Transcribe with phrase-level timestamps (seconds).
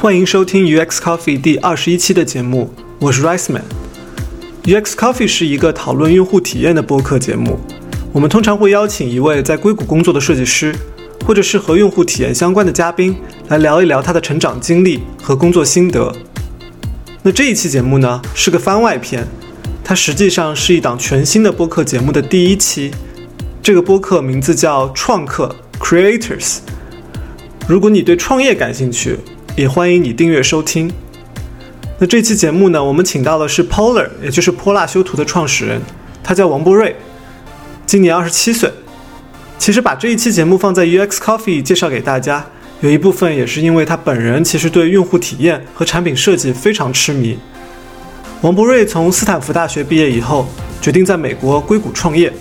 [0.00, 3.64] 欢迎收听 UX Coffee 第二十一期的节目，我是 Rice Man。
[4.62, 7.58] UX Coffee 是一个讨论用户体验的播客节目。
[8.12, 10.72] 我们通常会邀请一位在硅谷工作的设计师，
[11.26, 13.16] 或者是和用户体验相关的嘉宾，
[13.48, 16.14] 来聊一聊他的成长经历和工作心得。
[17.24, 19.26] 那这一期节目呢，是个番外篇，
[19.82, 22.92] 它实际上是一档全新的播客节目的第一期。
[23.60, 26.58] 这个播客名字叫创客 Creators。
[27.66, 29.18] 如果你对创业感兴趣，
[29.58, 30.88] 也欢迎你订阅收听。
[31.98, 35.82] 那这期节目呢，我们请到的是 Polar，也就是泼辣修图的创始人，
[36.22, 36.94] 他叫王博瑞，
[37.84, 38.70] 今年二十七岁。
[39.58, 42.46] 其实把这一期节目放在 UX Coffee 介绍给大家，
[42.82, 47.36] 有一部分也是因为他本人其实对用户体验和产品设计非常痴迷。
[48.42, 50.46] 王博瑞从斯坦福大学毕业以后，
[50.80, 52.32] 决定在美国硅谷创业。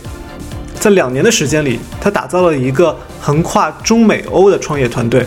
[0.79, 5.25] 在两年的时间里，他打造了一个横跨中美欧的创业团队。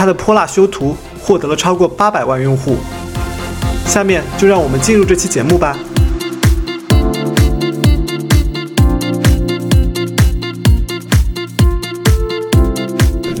[0.00, 2.78] 他的泼辣修图获得了超过八百万用户。
[3.84, 5.76] 下面就让我们进入这期节目吧。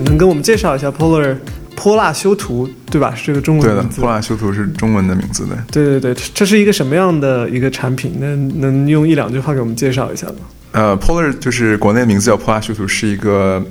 [0.04, 1.34] 能跟我们介绍一下 Polar
[1.74, 3.14] 泼辣修图，对吧？
[3.14, 4.02] 是这个中文对的名，字。
[4.02, 5.56] 泼辣修图是中文的名字的。
[5.72, 8.20] 对对对，这是一个什么样的一个产品？
[8.20, 10.34] 能能用一两句话给我们介绍一下吗？
[10.72, 13.64] 呃，Polar 就是国内名字叫泼辣修图，是一个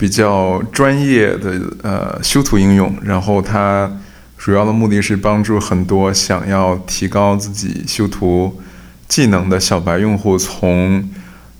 [0.00, 2.90] 比较专业的呃修图应用。
[3.04, 3.92] 然后它
[4.38, 8.58] 主要的目的是帮助很多想要提高自己修图
[9.06, 11.06] 技能的小白用户，从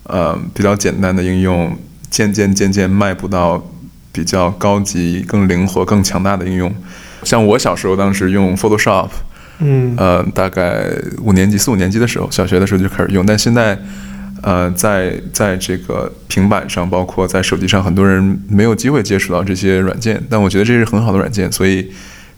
[0.05, 1.77] 呃比较简单的应用，
[2.09, 3.63] 渐渐渐渐迈步到
[4.11, 6.73] 比较高级、更灵活、更强大的应用。
[7.23, 9.09] 像我小时候当时用 Photoshop，
[9.59, 10.87] 嗯呃，大概
[11.21, 13.77] 五年级、四五年级的时候，小学的时候就开始用，但现在，
[14.41, 21.91] 呃，在在这个平板上，包括在手机上，很多人没有机会接触到这些软件，但我觉得这是很好的软件，所以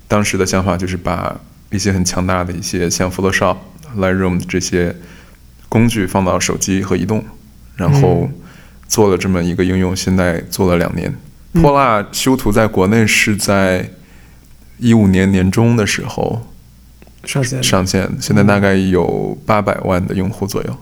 [0.07, 1.33] 当时的想法就是把
[1.71, 3.57] 一些很强大的一些像 Photoshop、
[3.97, 4.95] Lightroom 这些
[5.69, 7.23] 工具放到手机和移动，
[7.77, 8.29] 然后
[8.87, 11.13] 做了这么一个应用，现在做了两年。
[11.53, 13.89] 泼辣修图在国内是在
[14.77, 16.51] 一五年年中的时候
[17.23, 20.77] 上线上线，现在大概有八百万的用户左右。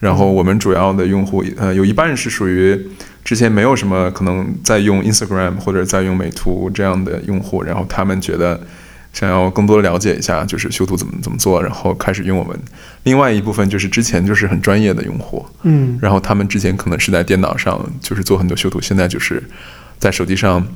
[0.00, 2.88] 然后我们主要的用户，呃，有一半是属于
[3.22, 8.58] 之前没有什么可能在用 Instagram 或者在用美图这样的用户，然后他们觉得
[9.12, 12.58] 想要更多的了解一下，就是修图怎么怎么做，然后开始用我们。
[13.04, 19.42] 另外一部分就是之前就是很专业的用户，嗯然后他们之前可能是在电脑上就是做很多修图，现在就是
[19.98, 20.66] 在手机上，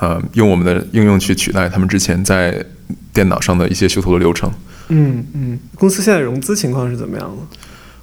[0.00, 2.64] 呃，用我们的应用去取代他们之前在
[3.12, 4.50] 电脑上的一些修图的流程。
[4.88, 7.58] 嗯嗯，公司现在融资情况是怎么样的？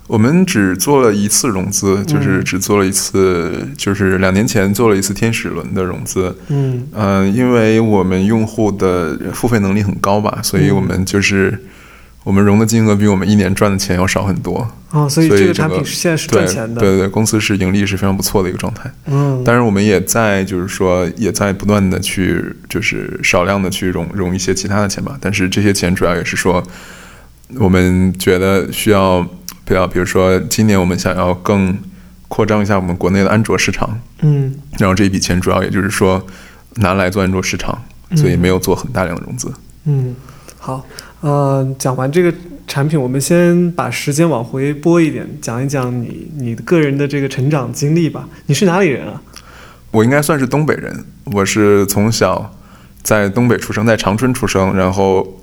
[0.08, 6.36] 我们只做了一次融资，就是只做了一次，就是两年前做了一次天使轮的融资。
[6.50, 11.60] 嗯呃、因为我们用户的付费能力很高吧，所以我们就是
[12.24, 14.68] 我们融的金额比我们一年赚的钱要少很多。
[14.92, 16.80] 哦，所以这个产品是现在是赚钱的。
[16.80, 18.90] 对对，公司是盈利是非常不错的一个状态。
[19.08, 26.64] 嗯，当然，我们也在就是说也在不断的去就是少量的去融融一些其他的钱吧，但是这些钱主要也是说
[27.56, 29.28] 我们觉得需要
[29.66, 31.78] 比较，比如说今年我们想要更
[32.28, 36.26] 扩张一下我们国内的安卓市场，嗯然后这一笔钱主要也就是说
[36.76, 37.84] 拿来做安卓市场，
[38.16, 39.52] 所以没有做很大量的融资。
[39.86, 40.16] 嗯，
[40.58, 40.86] 好，
[41.22, 42.34] 呃，讲完这个
[42.68, 48.28] 产品，我们先把时间往回拨一点，讲一讲你你个人的这个成长经历吧。
[48.48, 49.22] 你是哪里人啊？
[49.92, 52.54] 我应该算是东北人，我是从小
[53.02, 55.40] 在东北出生，在长春出生，然后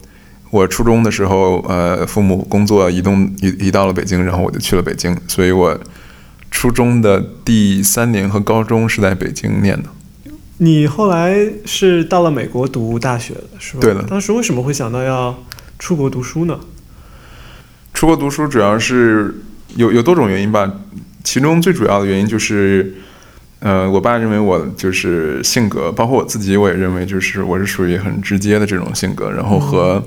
[0.53, 5.81] 我初中的时候，呃，父母工作移动移移到了北京，然后我就去了北京，所以我
[6.51, 9.89] 初中的第三年和高中是在北京念的。
[10.59, 13.81] 你后来是到了美国读大学的，是吧？
[13.81, 15.43] 对的当时为什么会想到要
[15.79, 16.61] 出国读书呢？
[17.95, 19.35] 出国读书主要是
[19.77, 20.71] 有有多种原因吧，
[21.25, 22.95] 其中最主要的原因就是，
[23.61, 30.05] 呃，我爸认为我就是性格，包括我自己，我也认为就是我是属于很直接的这种性格，然后和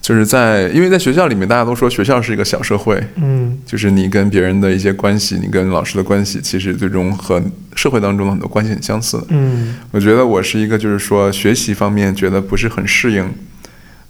[0.00, 7.42] 就是在因为在学校里面，大家都说学校是一个小社会，嗯就是你跟别人的一些关系，你跟老师的关系，其实最终和
[7.74, 9.22] 社会当中的很多关系很相似。
[9.28, 13.28] 嗯我觉得我是一个，就是说学习方面觉得不是很适应，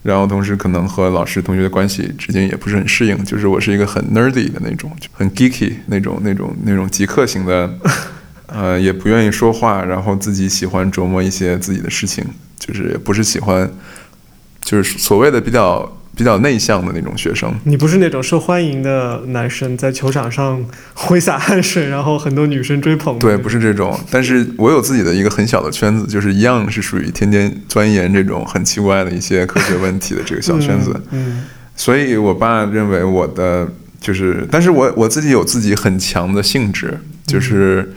[0.03, 7.69] 然后同时可能和老师同学的关系之间也不是很适应，就是我是一个很 nerdy 的那种，就很 geeky 那种那种那种极客型的，
[8.47, 12.25] 呃，也不愿意说话，然后自己喜欢琢磨一些自己的事情，
[12.59, 13.69] 就是也不是喜欢，
[14.69, 17.51] 就是所谓的比较比较内向的那种学生。
[17.65, 20.63] 你不是那种受欢迎的男生，在球场上
[20.93, 23.19] 挥洒汗水，然后很多女生追捧。
[23.19, 23.99] 对，不是这种。
[24.11, 30.95] 但是我有自己的一个很小的圈子，就是一样是属于天天钻研这种很奇怪的一些科学问题的这个小圈子。
[31.13, 31.45] 嗯，
[31.75, 33.67] 所以我爸认为我的
[33.99, 37.95] 就是，但是我我自己有自己很强的兴致，就是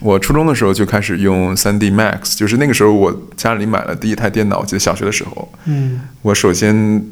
[0.00, 7.04] 我初中的时候就开始用 3D Max，就是那个时候我家里买了第一台电脑，我记得小学的时候，嗯，我首先。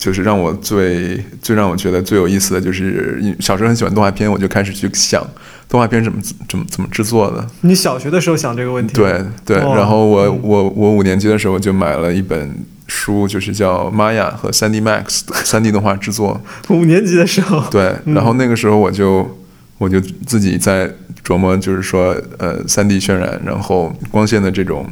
[0.00, 5.22] 就是让我最最让我觉得最有意思的就是小时候很喜欢动画片，我就开始去想
[5.68, 6.18] 动画片怎么
[6.48, 7.46] 怎么怎么制作的。
[7.60, 8.94] 你小学的时候想这个问题？
[8.94, 16.40] 对对，然后我我我五年级的时候就买了一本书，就是叫《Maya 和 3D Max 三 D 动画制作》。
[16.74, 17.62] 五年级的时候？
[17.70, 19.39] 对，然后那个时候我就
[19.80, 20.88] 我就自己在
[21.24, 24.86] 琢磨，就是说呃三 D 渲染，然后光线的这种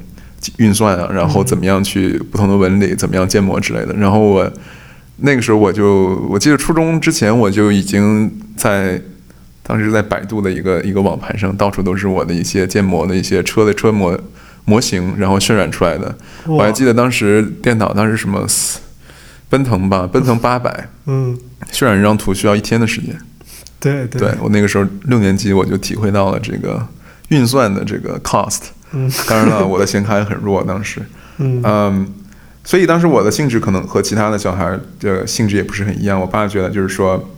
[0.56, 4.52] 运算啊，然后怎么样去不同的纹理，怎么样建模之类的，然后我。
[5.20, 9.02] 那个时候我就我记得初中之前我就已经在
[9.64, 14.16] 当时在百度的一个一个网盘上到处都是我的一些建模的一些车的车模
[14.64, 16.14] 模型，然后渲染出来的。
[16.46, 18.46] 我还记得当时电脑当时什么
[19.48, 21.36] 奔腾吧，奔腾八百，嗯，
[21.72, 23.18] 渲染一张图需要一天的时间。
[23.80, 26.84] 对对，我那个时候六年级我就体会到了这个
[27.28, 28.60] 运算的这个 cost。
[28.92, 31.00] 嗯，当然了，我的显卡也很弱，当时，
[31.38, 32.14] 嗯嗯。
[32.64, 36.20] 所以当时我的性质可能和其他的小孩的性质也不是很一样。
[36.20, 37.28] 我爸觉得就是说，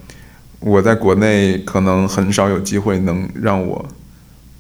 [0.59, 3.89] 我在国内可能很少有机会能让我，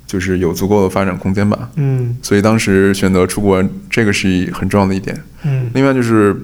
[0.07, 1.71] 就是有足够的发展空间吧。
[1.77, 2.17] 嗯。
[2.23, 5.21] 所以当时选择出国，这个是很重要的一点。
[5.43, 5.71] 嗯。
[5.75, 6.37] 另外就是，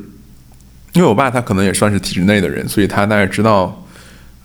[0.93, 3.86] 因为我爸他可能也算是体制内的人，所以他大概知道，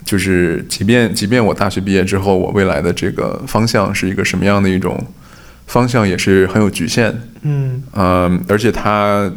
[0.04, 5.06] 就是即便即便我大学毕业之后，我未来的这个方向是一个什么样的一种
[5.68, 7.22] 方向，也是很有局限。
[7.42, 7.84] 嗯。
[7.94, 9.32] 嗯，而且他。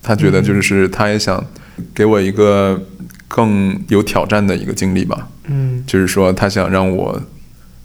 [0.00, 1.44] 他觉得就是他也想
[1.92, 2.80] 给我一个
[3.26, 7.20] 更有挑战的一个经历吧，嗯，就是说他想让我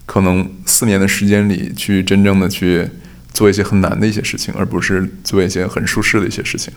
[0.06, 2.88] 可能四年的时间里去真正的去
[3.34, 6.72] 做一些很难的一些事情，而不是做一些很舒适的一些事情。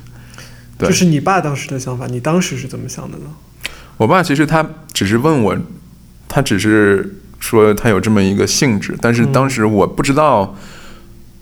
[0.77, 3.25] 对，这是你爸当时的想法，你当时是怎么想的呢？
[3.97, 5.57] 我爸其实他只是问我，
[6.27, 10.55] 他只是说他有这么一个性质，但是当时我不知道。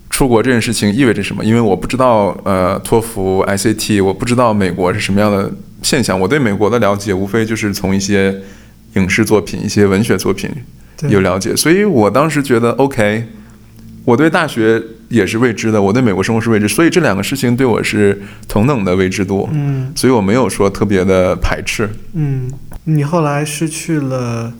[0.08, 1.44] 出国这件事情意味着什么？
[1.44, 6.18] 因为我不知道，呃，托福、ICT，我不知道美国是什么样的现象。
[6.18, 8.34] 我对美国的了解，无非就是从一些
[8.94, 10.48] 影视作品、一些文学作品
[11.10, 11.54] 有了解。
[11.54, 13.26] 所以我当时觉得，OK，
[14.06, 19.46] 我对大学也是未知的，我对美国生活是未知，所以这两个事情对我是同等的未知度。
[19.52, 21.90] 嗯，所以我没有说特别的排斥。
[22.14, 22.50] 嗯，
[22.84, 24.54] 你后来是去了。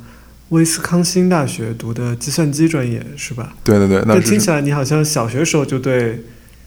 [0.51, 3.53] 威斯康星大学读的计算机专业是吧？
[3.65, 6.23] 对对对，那听起来你好像小学时候就对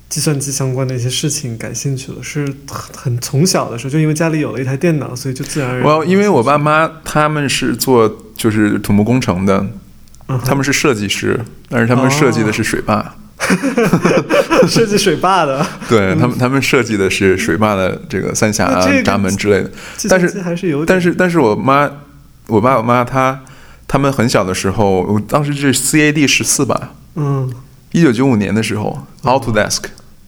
[0.09, 5.87] 计算机相关的一些事情感兴趣了，是很很从小的时候就因为家里有了一台电脑，所以就自然而然。
[5.87, 9.65] 我因为我爸妈他们是做就是土木工程的，
[10.45, 11.39] 他们是设计师，
[11.69, 13.15] 但是他们设计的是水坝，
[14.67, 15.65] 设计水坝的。
[15.87, 18.69] 对他们，他们设计的是水坝的这个三峡
[19.03, 19.71] 闸门之类的。
[20.09, 21.89] 但是还是有，但是但是我妈，
[22.47, 23.39] 我爸我妈他。
[23.91, 27.51] 他们很小的时候，我当时是 CAD 十四吧，嗯，
[27.91, 29.79] 一九九五年的时候，Autodesk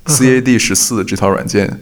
[0.08, 1.80] CAD 十四这套软件，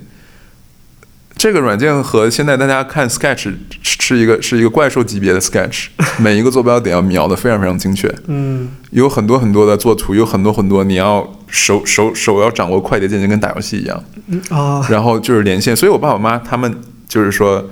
[1.39, 5.87] 这个软件和现在大家看 Sketch 是一个是一个怪兽级别的 Sketch，
[6.19, 14.03] 每一个坐标点要描的非常非常精确，嗯，有很多很多的作图，有很多很多你要手手手要掌握快捷键，就跟打游戏一样，
[14.49, 16.75] 啊，然后就是连线，所以我爸我妈他们
[17.07, 17.65] 就是说。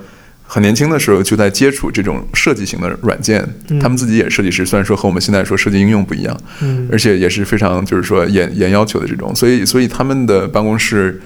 [0.49, 3.45] 很年轻的时候就在接触这种设计型的软件，
[3.81, 11.21] 他们自己也是设计师，虽然说和我们现在说设计应用不一样，嗯，而且也是非常就是说严严要求的这种，所以所以他们的办公室，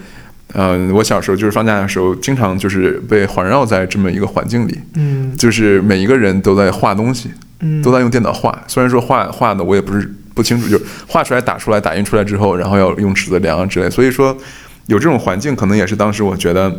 [0.54, 7.30] 嗯，我小时候就是放假的时候，经常就是被环绕在这么一个环境里，嗯，就是每一个人都在画东西，
[7.60, 14.36] 嗯，都在用电脑画，虽然说画画的我也不是不清楚，就是画出来打出来打印出来之后，然后要用尺子量啊之类，所以说
[14.86, 16.72] 有这种环境，可能也是当时我觉得。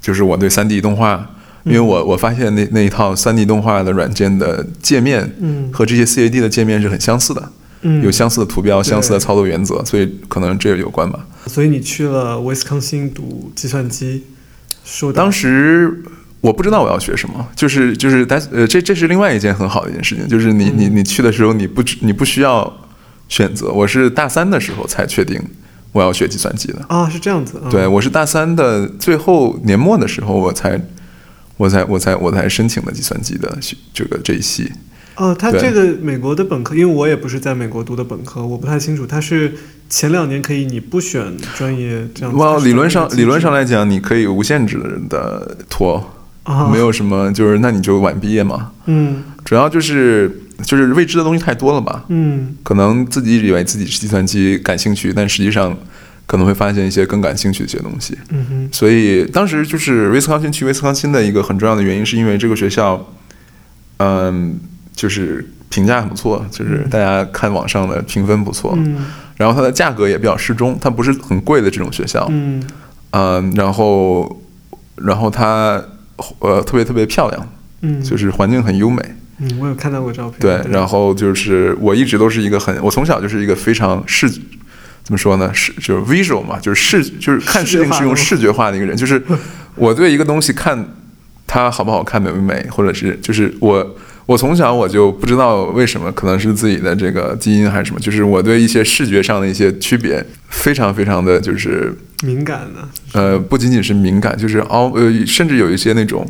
[0.00, 1.26] 就是我对三 D 动画，
[1.62, 7.50] 因为我我发现那那一套三 D 动画的软件的界面，嗯，和这些 CAD 的界面是很相似的，
[7.84, 11.24] 嗯，有相似的图标、相似的操作原则，所以可能这个有关吧。
[11.46, 14.24] 所以你去了威斯康星读计算机，
[14.84, 16.02] 说当时
[16.40, 22.70] 我不知道我要学什么，就是就是但呃这这是另外一件很好的一件事情，就是你你你去的时候你不你不需要
[23.28, 25.40] 选择，我是大三的时候才确定。
[25.92, 27.62] 我要学计算机的啊，是这样子。
[27.70, 30.76] 对，我是大三的最后年末的时候，我才，
[31.56, 33.56] 我才，我才，我才申请的计算机的
[33.92, 34.72] 这个这一系。
[35.16, 39.06] 哦，他这个美国的本科，因为我也不是在美国读的本科，我不太清楚。
[39.06, 39.54] 他是
[39.88, 42.38] 前两年可以你不选专业这样子。
[42.38, 46.04] 哇，理论上理论上来讲，你可以无限制的拖，
[46.42, 48.72] 啊，没有什么，就是那你就晚毕业嘛。
[48.86, 55.76] 嗯主要就是就是未知的东西太多了吧，嗯可能自己以为自己是计算机感兴趣，但实际上
[56.26, 58.16] 可能会发现一些更感兴趣的一些东西。
[58.30, 63.06] 嗯哼所以当时就是威斯康星去威斯康星的一个很重要的原因，是因为这个学校，
[63.98, 64.58] 嗯，
[64.94, 69.06] 就是评价很不错，就是大家看网上的评分不错，嗯。
[69.36, 72.62] 然后它的价格也比较适中，它不是很贵的这种学校，嗯。
[73.10, 74.42] 呃，然后
[74.96, 75.82] 然后它
[76.38, 77.48] 呃特别特别漂亮，
[77.80, 79.02] 嗯，就是环境很优美，
[79.38, 80.38] 嗯，我有看到过照片。
[80.40, 85.52] 对，然后就是我一直都是一个很，我从小就是一个非常视，怎么说呢？
[85.52, 88.96] 视就是 visual 嘛，就是视，就是看事情是用视觉化的一个人。
[88.96, 89.20] 就是
[89.74, 90.88] 我对一个东西看
[91.46, 93.96] 它好不好看、美不美，或者是就是我
[94.26, 106.26] 我从小我就不知道为什么，可能是自己的这个基因还是什么，就是我对一些视觉上的一些区别非常非常的就是敏感的，呃，不仅仅是敏感，就是凹呃，甚至有一些那种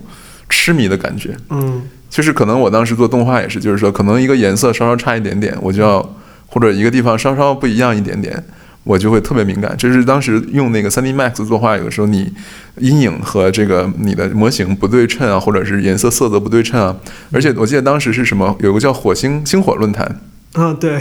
[0.48, 1.36] 痴迷的感觉。
[1.50, 6.00] 嗯就是可能我当时做动画也是，就是说可能一个颜色稍稍差一点点，我就要
[6.46, 8.40] 或者一个地方稍稍不一样一点点，
[8.84, 9.74] 我就会特别敏感。
[9.76, 12.32] 这是当时用那个 3D Max 作画，有的时候你
[12.78, 16.96] 阴影和这个你的模型不对称啊，或者是颜色色泽不对称啊。
[17.32, 20.20] 而且我记得当时是什么，有个叫火星星火论坛，
[20.52, 20.98] 啊对，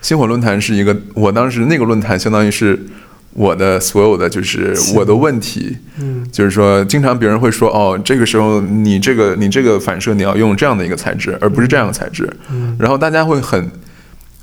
[0.00, 2.86] 星火论坛是一个，我当时那个论坛相当于是
[3.32, 12.32] 我的所有的就是我的问题，嗯就是说，经常别人会说，哦，这个时候你这个你这个反射你要用这样的一个材质，而不是这样的材质。
[12.50, 13.68] 嗯然后大家会很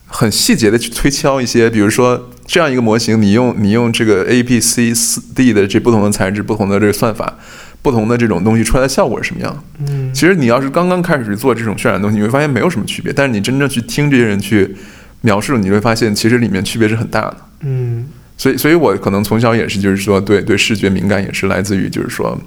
[0.07, 7.37] 很细节的去推敲一些，比如说这样一个模型，你用你用这个 A、B、C、四 D 的这不同的材质、不同的这个算法、
[7.81, 9.63] 不同的这种东西出来的效果是什么样？
[9.87, 13.13] 嗯其实你要是刚刚开始做这种渲染东西，你会发现没有什么区别。
[13.13, 14.75] 但是你真正去听这些人去
[15.21, 17.37] 描述，你会发现其实里面区别是很大的。
[17.61, 18.05] 嗯
[18.35, 22.37] 所以，所以我可能从小也是，就是说对对视觉敏感，也是来自于就是说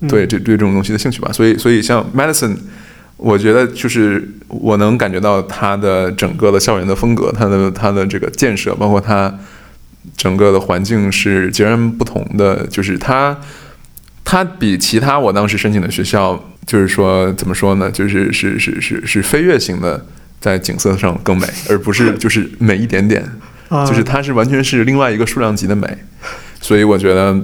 [0.00, 1.30] 嗯对这对这种东西的兴趣吧。
[1.30, 2.56] 所以，所以像 medicine，
[3.16, 9.32] 我觉得就是我能感觉到它的整个的校园的风格，它的它的这个建设，包括它
[10.16, 12.66] 整个的环境是截然不同的。
[12.66, 13.36] 就是它
[14.24, 17.90] 它比其他我当时申请的学校，就是说怎么说呢？
[17.90, 20.04] 就是是是是是飞跃型的，
[20.40, 23.24] 在景色上更美，而不是就是美一点点。
[23.68, 25.98] 啊就是它是完全是另外一个数量级的美，
[26.60, 27.36] 所以我觉得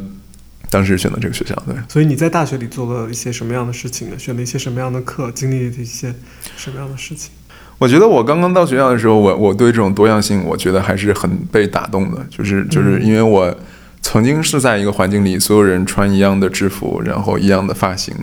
[0.73, 1.77] 当时选择这个学校，对。
[1.87, 4.19] 所以你在大学里做了一些什么样的事情呢？
[4.19, 5.31] 选了一些什么样的课？
[5.33, 6.15] 经历了一些
[6.57, 7.31] 什么样的事情？
[7.77, 13.55] 我觉得我刚刚到学校的时候，我我对这种多样性，我觉得还是很被打动的，就是就是因为我
[14.01, 18.15] 曾经是在一个环境里，所有人穿一样的制服，然后一样的发型，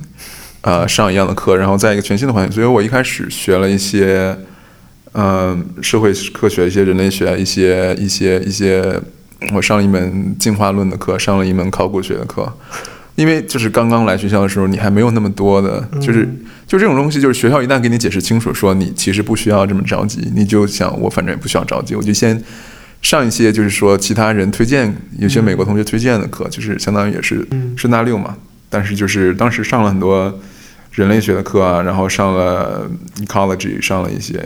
[0.62, 4.36] 呃，上一样的课，然后在一个全新的环境，所以我一开始学了一些，
[5.14, 9.00] 嗯、社会科学、一些人类学、一些一些一些，
[9.54, 12.52] 我上了一门进化论的课，上了一门考古学的课。
[13.16, 22.42] 因为就是刚刚来学校的时候，你还没有那么多的，就是嗯就这种东西，就是学校一旦给你解释清楚，说你其实不需要这么着急，你就想我反正也不需要着急，我就先
[23.02, 28.38] 上一些就是说其他人推荐，有些美国同学推荐的课，就是相当于也是嗯顺大六嘛。
[28.70, 30.40] 但是就是当时上了很多
[30.92, 34.40] 人类学的课啊，然后上了 ecology，上了一些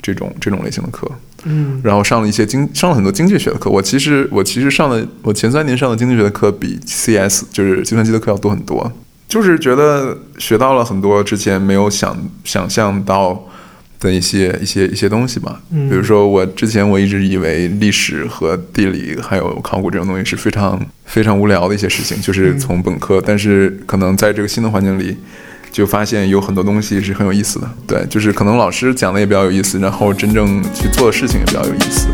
[0.00, 1.10] 这种这种类型的课，
[1.44, 3.70] 嗯然后上了一些经上了很多经济学的课。
[3.70, 8.90] 我其实我其实上的我前三年上的经济学的课比 CS 就是计算机的课要多很多，
[9.28, 13.46] 就是觉得学到了很多之前没有想想象到
[14.00, 15.60] 的一些一些一些东西吧。
[15.70, 25.16] 嗯比如说我之前我一直以为历史和地理还有考古这种东西是非常非常无聊的一些事情，就是从本科，但是可能在这个新的环境里。
[25.70, 32.08] 就发现有很多东西是很有意思的，对，就是可能老师讲的也比较有意思，然后真正去做的事情也比较有意思。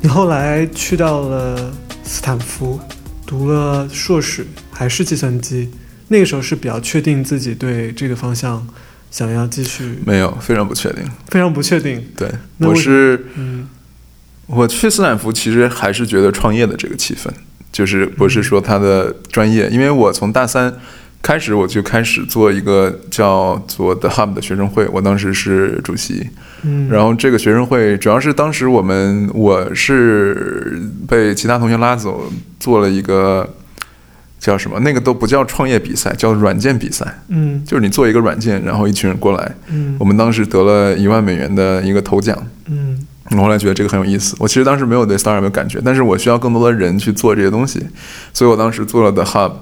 [0.00, 1.72] 你后来去到了
[2.04, 2.78] 斯坦福，
[3.26, 5.70] 读了硕士，还是计算机。
[6.06, 8.64] 那个时候是比较确定自己对这个方向
[9.14, 11.04] 想要继续，没有，非常不确定。
[11.28, 12.04] 非常不确定。
[12.16, 12.28] 对，
[12.58, 13.64] 我是嗯
[14.48, 17.28] 我去斯坦福，其实还是觉得创业的这个气氛，
[17.70, 20.74] 就是不是说他的专业，因为我从大三
[21.22, 26.28] 开始我就开始做一个叫做 The Hub 的学生会，我当时是主席。
[26.64, 33.48] 嗯，然后这个学生会主要是当时我们我是被其他同学拉走做了一个
[34.44, 37.64] 叫什么，那个都不叫创业比赛，叫软件比赛，嗯。
[37.64, 39.96] 就是你做一个软件，然后一群人过来，嗯。
[39.98, 42.36] 我们当时得了一万美元的一个头奖。
[42.66, 42.98] 嗯。
[43.30, 44.36] 我后来觉得这个很有意思。
[44.38, 47.82] 我其实当时没有对 startup 有感觉，但是我需要更多的人去做这些东西，
[48.34, 49.52] 所以我当时做了 The Hub。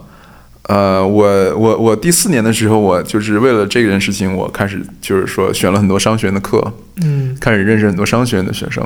[0.65, 6.73] 呃，我我我第四年的时候，我就是为了这件事情，我开始就是说选了很多商学院的课，
[7.03, 7.37] 嗯。
[7.41, 8.85] 开始认识很多商学院的学生，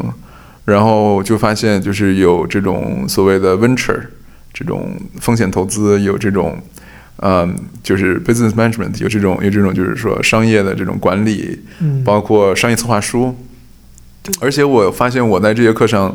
[0.67, 4.01] 然后就发现就是有这种所谓的 venture
[4.57, 6.57] 这种风险投资，有这种。
[7.21, 13.35] 嗯，就是 business management 有这种有这种就是说商业的这种管理，嗯，包括商业策划书，
[14.39, 16.15] 而且我发现我在这些课上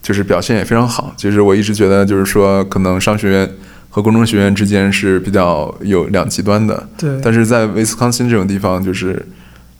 [0.00, 1.12] 就是表现也非常好。
[1.16, 3.50] 其实我一直觉得就是说，可能商学院
[3.90, 9.20] 和工程学院之间是比较有两极端的，对，但是在威斯康星这种地方，就是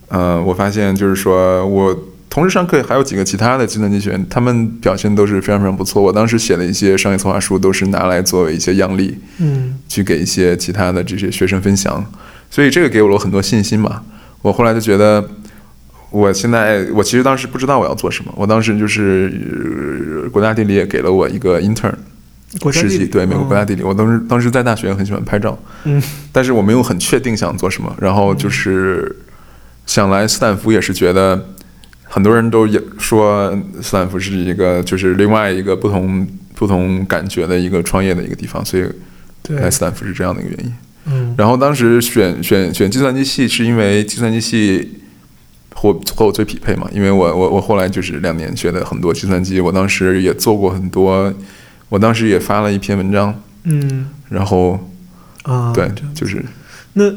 [0.08, 1.96] 呃，我发现就是说我。
[2.36, 6.02] 同时上课还有几个其他的计算机学院，他们表现都是非常非常不错。
[6.02, 12.04] 我当时写的一些商业策划书都是拿来作为一些样例，嗯去给一些其他的这些学生分享，
[12.50, 14.02] 所以这个给我了很多信心嘛。
[14.42, 15.26] 我后来就觉得，
[16.10, 19.32] 我现在我其实当时不知道我要做什么，我当时就是、
[20.22, 21.96] 呃国家地理也给了我一个 intern 实
[22.52, 23.82] 习，国家地理对美国国家地理。
[23.82, 26.02] 我当时当时在大学很喜欢拍照，嗯
[26.32, 27.96] 但是我没有很确定想做什么。
[27.98, 29.16] 然后就是
[29.86, 31.42] 想来斯坦福也是觉得。
[32.16, 38.84] 很多人都也说斯坦福是一个就是另外一个不同不同感觉的一个创业的一个地方，所以
[39.42, 39.58] 对。
[39.58, 40.72] 来斯坦福是这样的一个原因。
[41.04, 41.34] 嗯。
[41.36, 44.94] 然后当时选选选计算机系，是因为计算机系
[45.74, 51.30] 和和我最匹配嘛，因为我我我后来就是两年学的很多计算机，我当时也做过很多，
[51.90, 54.08] 我当时也发了一篇文章，嗯。
[54.30, 54.80] 然后
[55.42, 56.42] 啊，对，就是
[56.94, 57.12] 那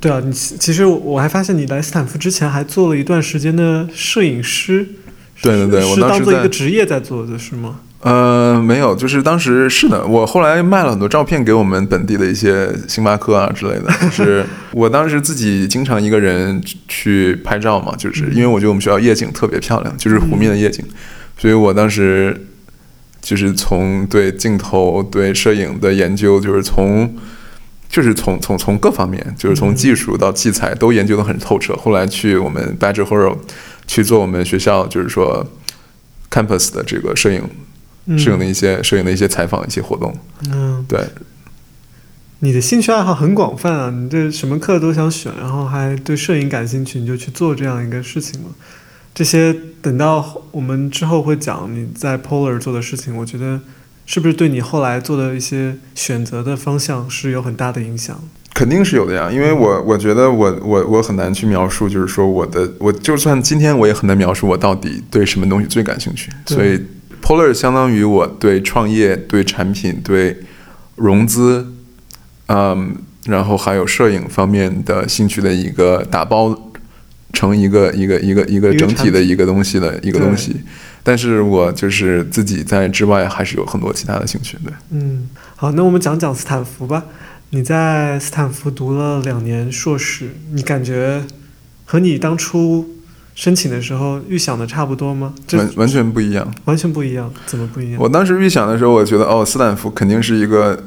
[0.00, 4.86] 对啊，你其其实我还发现你来斯坦福之前还做了一段时间的摄影师，
[5.42, 7.80] 对对对是我当时是当做一个职业在做的是吗？
[8.00, 20.84] 呃没有，就是当时是的，我后来卖了很多照片给我们本地的一些星巴克啊之类的，就是 我当时自己经常一个人去拍照嘛，就是因为我觉得我们学校夜景特别漂亮，就是湖面的夜景，
[21.36, 22.46] 所以我当时
[23.20, 27.12] 就是从对镜头、对摄影的研究，就是从
[27.88, 31.74] 就是从从从各方面，就是从技术到器材都研究得很透彻。
[31.76, 33.38] 后来去我们 Badger Hero
[33.86, 35.46] 去做我们学校就是说
[36.30, 37.42] campus 的这个摄影
[38.06, 40.14] 嗯摄影的一些摄影的一些采访一些活动，
[40.50, 41.00] 嗯，对，
[42.40, 48.50] 你的兴趣爱好很广泛啊，你对什么课都想选，然后还对摄影感兴趣，你就去做这样一个事情嘛。
[49.14, 53.60] 这些等到我们之后会讲你在 Polar 做的事情，我觉得
[54.08, 58.18] 是不是对你后来做的一些选择的方向是有很大的影响？
[58.54, 66.32] 肯定是有的呀，因为我我觉得我我我很难去描述，就是说我的我就算今天我也很难描述我到底对什么东西最感兴趣。
[66.46, 66.82] 所以
[67.22, 70.38] Polar 相当于我对创业、对产品、对
[70.96, 71.66] 融资，
[72.46, 76.72] 嗯，然后还有摄影方面的兴趣的一个打包
[77.34, 80.56] 成一个一个一个一个整体的一个东西的一个东西。
[81.02, 84.72] 但是我就是自己在之外还是有很多其他的兴趣的。
[84.90, 87.04] 嗯，好，那我们讲讲斯坦福吧。
[87.50, 91.24] 你在斯坦福读了两年硕士，你感觉
[91.86, 92.86] 和你当初
[93.34, 95.32] 申请的时候预想的差不多吗？
[95.46, 96.46] 这完完全不一样。
[96.66, 98.00] 完全不一样，怎么不一样？
[98.02, 100.84] 我当时预想的时候，我觉得哦，斯坦福肯定是一个，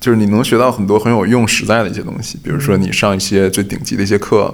[0.00, 2.36] 就是你能学到很多很有用、实在的一些东西。
[2.42, 4.52] 比如说你上一些最顶级的一些课，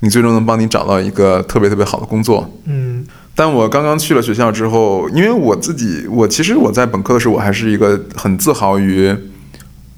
[0.00, 2.60] 你最终能帮你找到一个特别特别好的工作。
[2.66, 9.14] 嗯但我刚刚去了学校之后，因为我自己，我其实我在本科的时候，我还是一个很自豪于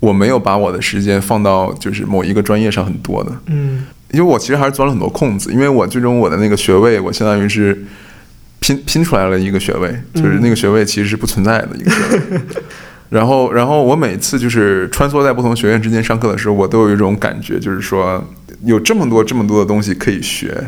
[0.00, 3.32] 我没有把我的时间放到就是某一个专业上很多的。
[3.46, 7.84] 嗯因为我其实还是钻了很多空子，因为我最终我的那个学位，我相当于是
[8.60, 12.40] 拼拼出来了一个学位，就是那个学位其实是不存在的一个学位。
[13.10, 18.24] 然后，然后我每次就是穿梭在不同学院之间上课的时候，我都有一种感觉，就是说
[18.64, 20.64] 有这么多这么多的东西可以学。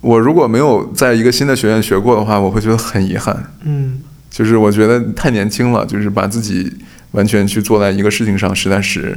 [0.00, 3.52] 我如果没有在一个新的学院学过的话，我会觉得很遗憾。
[3.64, 6.70] 嗯就是我觉得太年轻了，就是把自己
[7.12, 9.16] 完全去做在一个事情上，实在是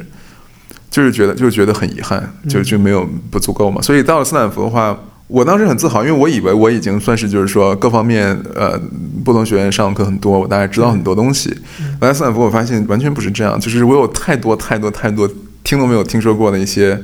[0.89, 3.81] 就是觉得就是觉得很遗憾，就就没有不足够嘛。
[3.81, 8.79] 所以到了斯坦福的话，我当时很自豪，因为我以为我已经算是就是说各方面呃
[9.25, 11.53] 不同学院上课很多，我大概知道很多东西。
[11.99, 15.29] 来斯坦福，我发现完全不是这样，就是我有太多太多太多
[15.65, 16.97] 听都没有听说过的一些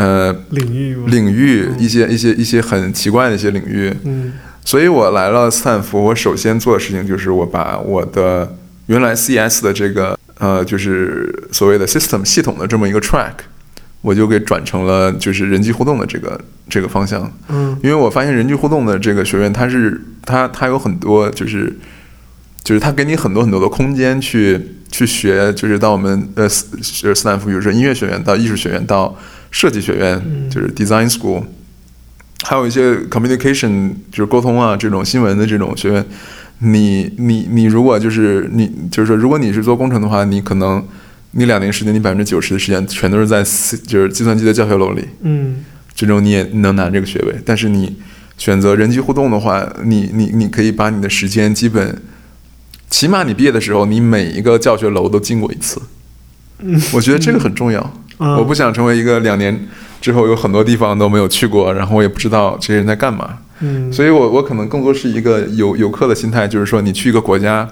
[0.00, 0.96] 呃领域？
[1.06, 3.92] 领域，一些一些一些很奇怪的一些领域。
[4.04, 4.32] 嗯
[4.62, 13.32] 所以我来了斯坦福，我首先做的事情就是我把我的原来 CS 的这个呃，就是所谓的 system 系统的这么一个 track，
[14.02, 17.30] 我就给转成了就是人际互动的这个这个方向。
[17.48, 21.74] 嗯因为我发现人际互动的这个学院，它是它它有很多就是
[22.62, 24.60] 就是它给你很多很多的空间去
[24.92, 26.66] 去学，就是到我们呃斯
[27.08, 29.16] 呃斯坦福，比如说音乐学院到艺术学院到
[29.50, 31.44] 设计学院，嗯就是 design school。
[32.42, 36.04] 还有一些 communication 就是沟通啊这种新闻的这种学院，
[36.60, 40.82] 你你你如果就是你就是说如果你是做工程的话，你可能
[41.32, 43.42] 你两年时间，你百分之九十的时间全都是在
[43.86, 45.56] 就是计算机的教学楼里，嗯
[45.94, 47.34] 最终你也能拿这个学位。
[47.44, 47.94] 但是你
[48.38, 52.00] 选择人机互动的话，你你你可以把你的时间基本，
[52.88, 55.82] 起码你毕业的时候，你每一个教学楼都进过一次。
[56.60, 58.00] 嗯，我觉得这个很重要。
[58.20, 59.68] 啊我不想成为一个两年
[60.00, 63.38] 之后有很多地方都没有去过，然后我也不知道这些人在干嘛。
[63.60, 63.92] 嗯。
[63.92, 67.68] 所以我我可能更多是一个游游客的心态，就是说你去一个国家，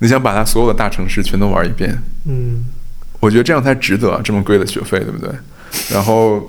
[0.00, 2.64] 你想把它所有的大城市全都玩一遍，嗯。
[3.20, 5.30] 我觉得这样才值得啊这么贵的学费，对不对？
[5.92, 6.42] 然后，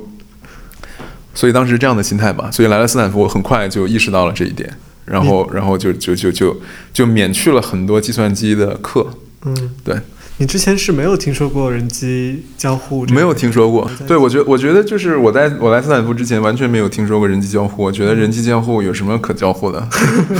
[1.35, 4.67] 所以当时这样的心态吧，所以来了斯坦福，我很快就意识到了这一点，
[5.05, 6.59] 然后然后就就就就
[6.91, 9.07] 就免去了很多计算机的课，
[9.45, 9.95] 嗯，对。
[10.37, 13.05] 你之前是没有听说过人机交互？
[13.05, 13.89] 没有听说过。
[14.07, 17.83] 对我觉我觉得就是我在我来斯坦福之前完全没有听说过人机交互。
[17.83, 19.87] 我觉得人机交互有什么可交互的？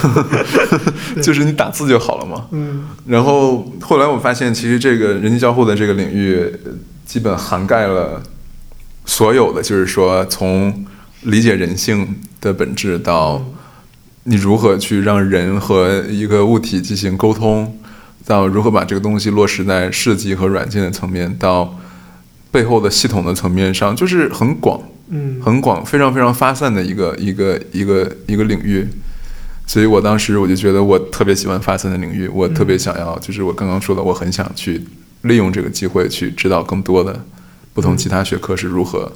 [1.22, 2.48] 就是你打字就好了嘛。
[2.52, 6.72] 嗯然后后来我发现，其实这个人机交互的这个领域，呃
[7.06, 8.22] 基本涵盖了
[9.06, 10.86] 所有的，就是说从
[11.22, 13.46] 理解人性的本质到
[14.24, 17.78] 你如何去让人和一个物体进行沟通，
[18.26, 21.78] 到如何把这个东西落实在设计和软件的层面，到
[22.52, 24.82] 背后的系统的层面上，就是很广。
[25.10, 28.88] 嗯很广、非常非常发散的一个一个一个一个领域，
[29.68, 34.82] 所以我当时我就觉得我特别喜欢发散的领域，我特别想要，就是我刚刚说的，我很想去
[35.24, 37.24] 利用这个机会去知道更多的
[37.74, 39.12] 不同其他学科是如何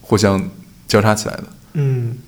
[0.00, 0.50] 互相
[0.88, 1.44] 交叉起来的。
[1.74, 2.18] 嗯。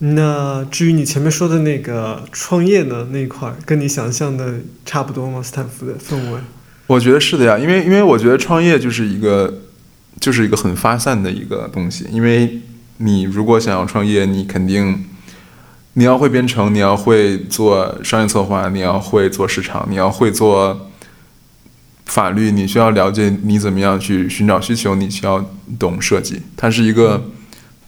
[0.00, 5.42] 那至于你前面说的那个创业呢那一块，跟你想象的差不多吗？
[5.42, 6.40] 斯坦福的氛围？
[6.86, 9.62] 我觉得是的呀，因为因为我觉得创业就是一个
[10.20, 12.60] 就是一个很发散的一个东西，因为
[12.98, 15.04] 你如果想要创业，你肯定
[15.94, 20.88] 你要会编程，你要会做商业策划，你要会做市场，你要会做
[22.06, 25.44] 法律，你需要了解你怎么样去寻找需求，你需要
[25.78, 27.30] 懂设计，它是一个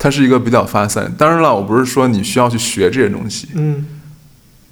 [0.00, 1.12] 它是一个比较发散。
[1.18, 3.84] 当然了，我不是说你需要去学这些东西，嗯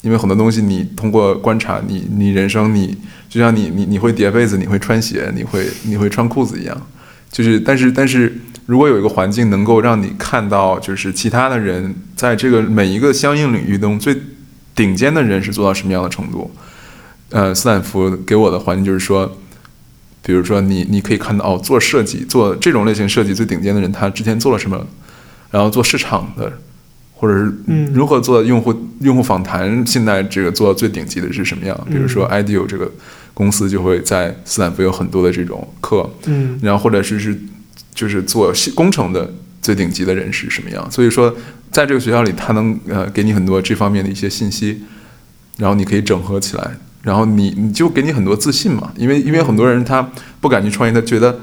[0.01, 2.97] 因为很多东西你通过观察，你你人生你
[3.29, 6.87] 就像你你你会叠被子，你会穿鞋，你会你会穿裤子一样，
[7.31, 14.17] 就是但是但是如果有一个环境能够让你看到，就是其他的人在这个每一个相应领域中最
[14.75, 16.51] 顶尖的人是做到什么样的程度，
[17.31, 19.39] 呃，斯坦福给我的环境就是说。
[20.21, 24.87] 比如说你，你可以看到哦，做设计、做这种类型设计最顶尖的人，他之前做了什么，
[25.51, 26.53] 然后做市场的，
[27.15, 31.79] 或者是嗯如何做用户用户访谈，现在这个做最顶级的是什么样？
[31.89, 32.91] 比如说 IDEO 这个
[33.35, 37.39] 公司就会在斯坦福有很多的这种课，嗯然后或者是是
[37.95, 40.91] 就是做工程的最顶级的人是什么样？
[40.91, 41.35] 所以说，
[41.71, 44.83] 在这个学校里，他能呃给你很多这方面的一些信息，
[45.57, 50.09] 然后你可以整合起来，然后你你就给你很多自信嘛，因为因为很多人他
[50.41, 51.39] 不敢去创业，他觉得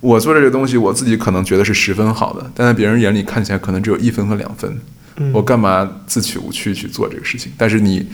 [0.00, 4.78] 我做这个东西，我自己可能觉得是十分好的，但在别人眼里看起来可能只有一分和两分，
[5.16, 7.52] 嗯，我干嘛自取无趣去做这个事情？
[7.58, 8.06] 但是你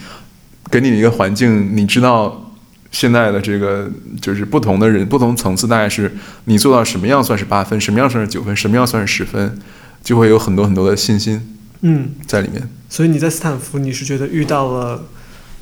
[0.70, 2.52] 给你一个环境，你知道
[2.90, 3.88] 现在的这个
[4.20, 6.12] 就是不同的人、不同层次，大概是
[6.46, 9.58] 你做到什么样算是八分，什么样算是九分，什么样算是十分，
[10.02, 12.68] 就会有很多很多的信心嗯，在里面。
[12.88, 15.06] 所以你在斯坦福，你是觉得遇到了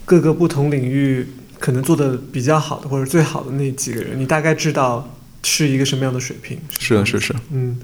[0.04, 1.26] 各个不同领域
[1.58, 6.59] 可能做的比较好的或者最好的那几个人，你大概知道是一个什么样的水平？
[6.80, 7.33] 是的，是是。
[7.52, 7.78] 嗯，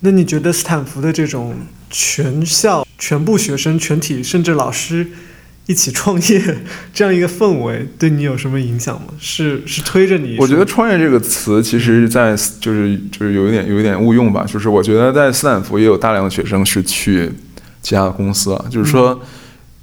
[0.00, 1.54] 那你觉得斯坦福的这种
[1.88, 5.06] 全校、全部学生、全体甚至老师
[5.66, 6.58] 一起创业
[6.92, 9.14] 这样一个氛围， 对你有什么影响吗？
[9.18, 10.36] 是是推着你？
[10.38, 14.44] 我觉得“创业”这个词，其实在就是就是有一点有一点误用吧。
[14.46, 17.30] 就是我觉得在斯坦福也有大量的学生是去
[17.80, 19.18] 其他的公司啊，就是说，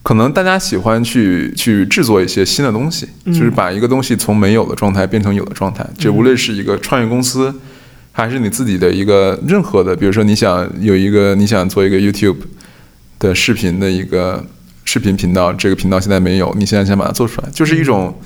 [0.03, 3.33] 可能大家喜欢去去制作一些新的东西，嗯。
[3.33, 5.85] 就是把一个东西从没有的状态变成有的状态。
[5.97, 7.53] 这无论是一个创业公司，
[8.11, 12.37] 还是你自己的一个任何的，比如说你想有一个你想做一个 YouTube
[13.19, 14.45] 的视频的一个
[14.85, 18.17] 视频频道，这个频道现在没有，你现在想把它做出来，就是一种。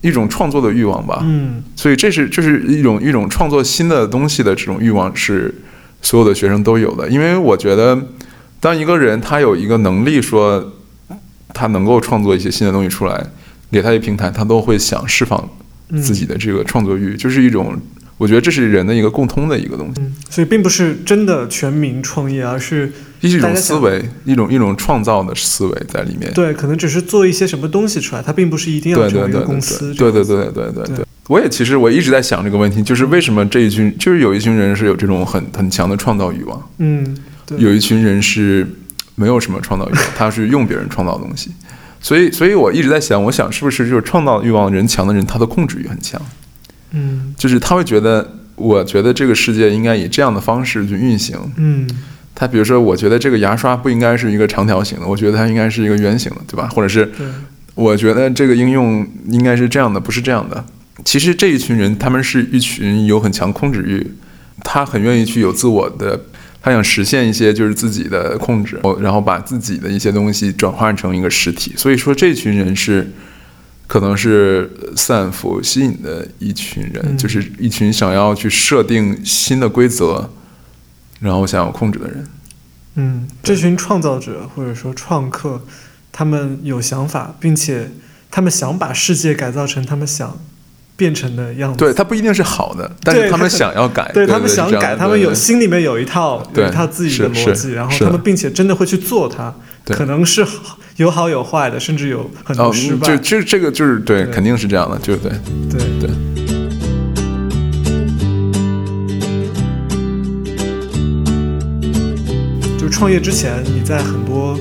[0.00, 1.64] 一种创作的欲望吧，嗯。
[1.74, 5.50] 所以这是这是一种一种创作新的东西的这种欲望是
[6.02, 7.98] 所有的学生都有的，因为我觉得
[8.60, 10.74] 当一个人他有一个能力说
[11.54, 13.26] 他能够创作一些新的东西出来，
[13.70, 15.48] 给他一个平台，他都会想释放
[15.88, 17.74] 嗯自己的这个创作欲，就是一种
[18.18, 26.32] 我觉得这是人的一个共通的一个东西，嗯，所以并不是真的全民创业，而是一种思维，一种一种创造的思维在里面。
[26.32, 29.94] 对，可能只是做一些什么东西出来，它并不是一定要对成为一个对对对公司。
[29.94, 31.06] 对对对对对对。
[31.28, 36.70] 我也其实我一直在想这个问题，就是为什么这一群就是有一群人是有这种很很强的创造欲望。
[36.78, 37.16] 嗯
[37.56, 38.66] 有一群人是
[39.14, 41.50] 没有什么创造欲望，他是用别人创造的东西。
[42.00, 46.20] 所以，所以我一直在想，我想是不是就是创造欲望人强的人，他的控制欲很强，
[46.92, 51.38] 嗯就是他会觉得，我觉得这个世界应该以这样的方式去运行。
[51.56, 51.88] 嗯
[52.36, 56.68] 他比如说，我觉得这个牙刷不应该是一个长条形的，我觉得它应该是一个圆形的，对吧？
[56.74, 57.08] 或者是
[57.76, 60.64] 我觉得这个应用应该是这样的，不是这样的。
[61.04, 64.04] 其实这一群人，他们是一群有很强控制欲，
[64.64, 66.20] 他很愿意去有自我的，
[66.64, 71.74] 他想实现一些就是自己的控制，然后把自己的一些东西转换成一个实体。
[71.76, 73.12] 所以说，这群人是
[73.86, 80.30] 可能是斯坦福吸引的一群人，嗯就是一群想要去设定新的规则，
[81.20, 82.26] 然后想要控制的人。
[82.94, 85.60] 嗯，这群创造者或者说创客，
[86.10, 87.90] 他们有想法，并且
[88.30, 90.40] 他们想把世界改造成他们想
[90.96, 91.78] 变成的样子。
[91.78, 99.54] 对，它不一定是好的，但是他们想要改，对他们想改，他们有心里面有一套一套自己的逻辑，然后他们并且真的会去做它，
[99.86, 100.46] 可能是
[100.96, 103.08] 有好有坏的，甚至有很多哦，失败。
[103.08, 105.32] 就这这个就是对，对肯定是这样的，就对。
[105.70, 106.10] 对对。
[112.78, 114.56] 就创业之前，你在很多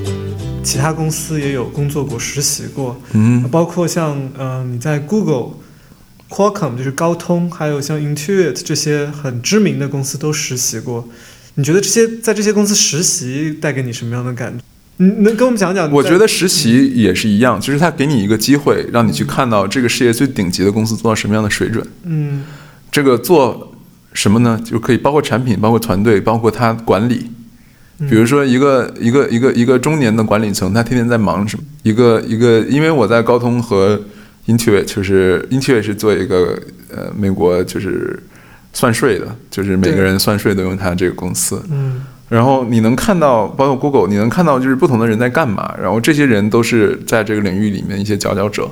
[0.63, 5.51] 其他公司也有工作过、实习过，嗯，包括像嗯、呃你在 Google、
[6.33, 11.07] Qualcomm 就是高通，还有像 Intuit 这些很知名的公司都实习过。
[11.53, 14.63] 你觉得这些在这些公司实习带给你什么样的感觉？
[14.97, 15.91] 你能跟我们讲讲？
[15.91, 21.85] 我觉得实习也是一样，就是他给你一个机会，让你去看到这个世界最顶级的公司做到什么样的水准。
[22.03, 22.43] 嗯
[22.91, 23.71] 这个做
[24.13, 24.59] 什么呢？
[24.65, 27.29] 就可以包括产品，包括团队，包括他管理。
[27.99, 31.63] 嗯比如说一个一个一个一个中年的管理层，他天天在忙什么？
[31.83, 34.01] 一个一个，因为我在高通和
[34.47, 38.21] Intuit，就是 Intuit 是做一个呃美国就是
[38.73, 41.61] 算税的，就是每个人算税都用它这个公司。
[41.71, 48.67] 嗯然后你能看到，包括 Google，你能看到就是不同的人在干嘛，然后这些人都是在这个领域里面一些佼佼者。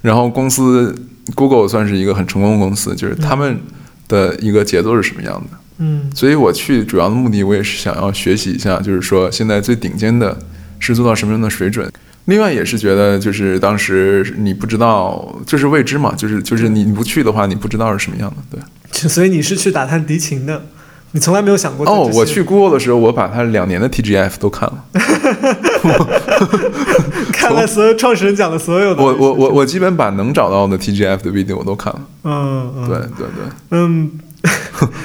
[0.00, 0.94] 然后公司
[1.34, 3.60] Google 算是一个很成功的公司，就是他们
[4.08, 5.58] 的一个节奏是什么样的。
[5.78, 10.38] 嗯所以我去主要的目的，我也是想要学习一下，就是说现在最顶尖的
[10.78, 11.90] 是做到什么样的水准。
[12.26, 18.36] 另外也是觉得，就是当时你不知道，就是未知嘛，就是就是你你不去的话，你不知道是什么样的。
[18.50, 19.08] 对。
[19.08, 20.64] 所以你是去打探敌情的，
[21.12, 24.84] 你从来没有想过哦，我去 Google 的时候，我把他两年的 TGF 都看了。
[27.32, 32.00] 看了所有创始人讲的所有的，我我我我基本把能找到的 TGF 的 video 我都看了。
[32.24, 34.12] 嗯嗯对对对，嗯，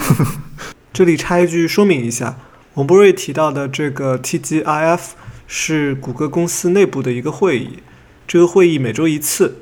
[0.93, 2.37] 这里插一句说明一下，
[2.75, 4.99] 王博瑞提到的这个 TGIF
[5.47, 7.79] 是谷歌公司内部的一个会议，
[8.27, 9.55] 这个会议每周一次。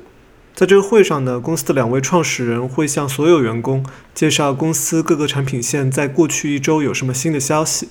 [0.54, 7.88] 在这个会上呢，公司的两位创始人会向所有员工介绍公司各个产品线在过去一周有什么新的消息。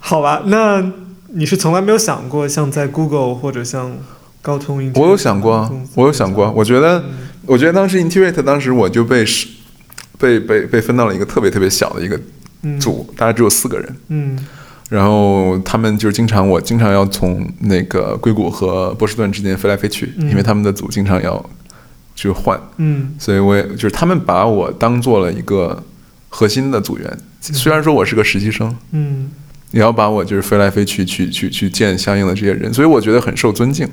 [0.00, 0.90] 好吧，那
[1.34, 3.98] 你是从来没有想过像在 Google 或者像
[4.40, 6.50] 高通我有想过啊，我有想过。
[6.52, 7.04] 我觉得，
[7.44, 9.46] 我觉得当时 Intuit 当时我就被是
[10.18, 12.18] 被被被分到了一个特别特别小的一个
[12.62, 13.96] 嗯组，大概只有四个人。
[14.08, 14.38] 嗯
[14.88, 21.44] 然后他们就是经常，我经常要从那个硅谷和波士顿之间飞来飞去，嗯因为他们的组经常要
[22.16, 25.82] 去换，嗯所以我也就是他们把我当做了一个
[26.30, 27.18] 核心的组员。
[27.40, 29.30] 虽然说我是个实习生，嗯
[29.72, 33.86] 也要把我就是飞来飞去去去去见相应的这些人，所以我觉得很受尊敬。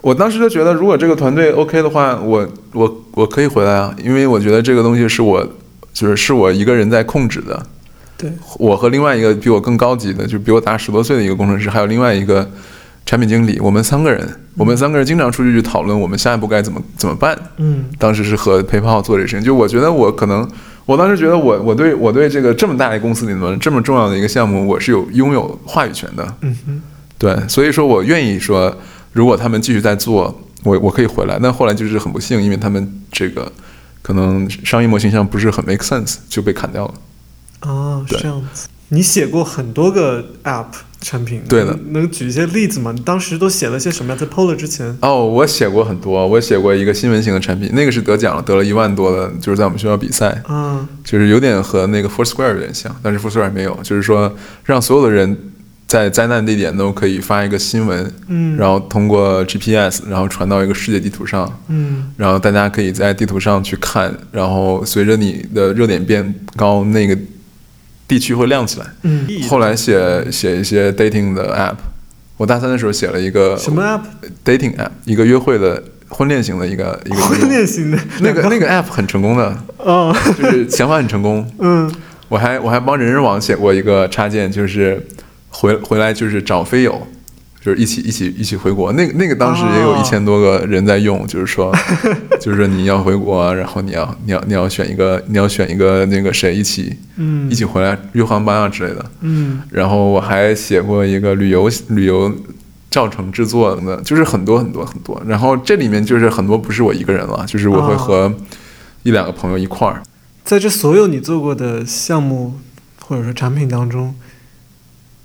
[0.00, 5.44] 我当时就觉得，如果这个团队 OK 的话，我我我可以回来啊，因为我觉得这个东西是我
[5.92, 7.66] 就是是我一个人在控制的。
[8.16, 12.48] 对，我和另外一个比我更高级的，就比我大十多岁的一个工程师，还有另外一个
[13.04, 14.26] 产品经理，我们三个人，
[14.56, 17.38] 我们三个人经常出去去讨论我们下一步该怎么怎么办。
[17.58, 20.48] 嗯当时是和 PayPal 做这个事情，就我觉得我可能，
[20.86, 26.82] 我当时觉得我我对我对这个这么大一个公司里面这么重要的一个项目，我是有拥有话语权的，嗯哼。
[27.18, 28.74] 对，所以说我愿意说，
[29.12, 31.38] 如果他们继续在做，我我可以回来。
[31.42, 33.50] 但后来就是很不幸，因为他们这个
[34.02, 36.94] 可能商业模型上不是很 make sense，就被砍掉了。
[37.66, 38.68] 哦，是这样子。
[38.88, 40.66] 你写过很多个 App
[41.00, 42.92] 产品，对的能能举一些例子吗？
[42.94, 44.18] 你当时都写了些什么呀？
[44.18, 50.40] 在 Polar 之前，哦，我写过很多，我写过一个新闻型的产品，那个是得奖了，得了一万多的，就是在我们学校比赛。
[50.48, 54.32] 嗯就是有点和那个 Foursquare 有点像，但是 Foursquare 没有，就是说
[54.64, 55.36] 让所有的人
[55.88, 67.16] 在灾难地点都可以发一个新闻，嗯，然后通过 GPS，然后传到一个世界地图上，嗯然后大家可以在地图上去看，然后随着你的热点变高，那个
[68.08, 68.86] 地区会亮起来。
[69.02, 71.76] 嗯，后来写写一些 dating 的 app，
[72.36, 81.48] 我大三的时候写了一个什么 App？dating app，一个约会的婚恋型的一个一个 婚恋型的那个那个 app 很成功的，哦，就是想法很成功。
[81.58, 81.92] 嗯。
[82.28, 85.00] 我还我还帮人人网写过一个插件，就是
[85.48, 87.06] 回回来就是找飞友，
[87.66, 88.92] 就是一起一起一起回国。
[88.92, 91.74] 那个那个当时也有哦一千多个人在用，就是说，
[92.40, 99.04] 就是说你要回国啊，然后你要你要你要选一个你要选一个那个谁一起嗯一起回来约航班啊之类的。
[99.22, 102.32] 嗯然后我还写过一个旅游旅游
[102.88, 105.20] 教程制作的，就是很多很多很多。
[105.26, 108.34] 然后这里面就是很多不是我一个人了，就是我会哦和
[109.02, 110.00] 一两个朋友一块儿。
[110.44, 112.54] 在这所有你做过的项目
[113.00, 114.14] 或者说产品当中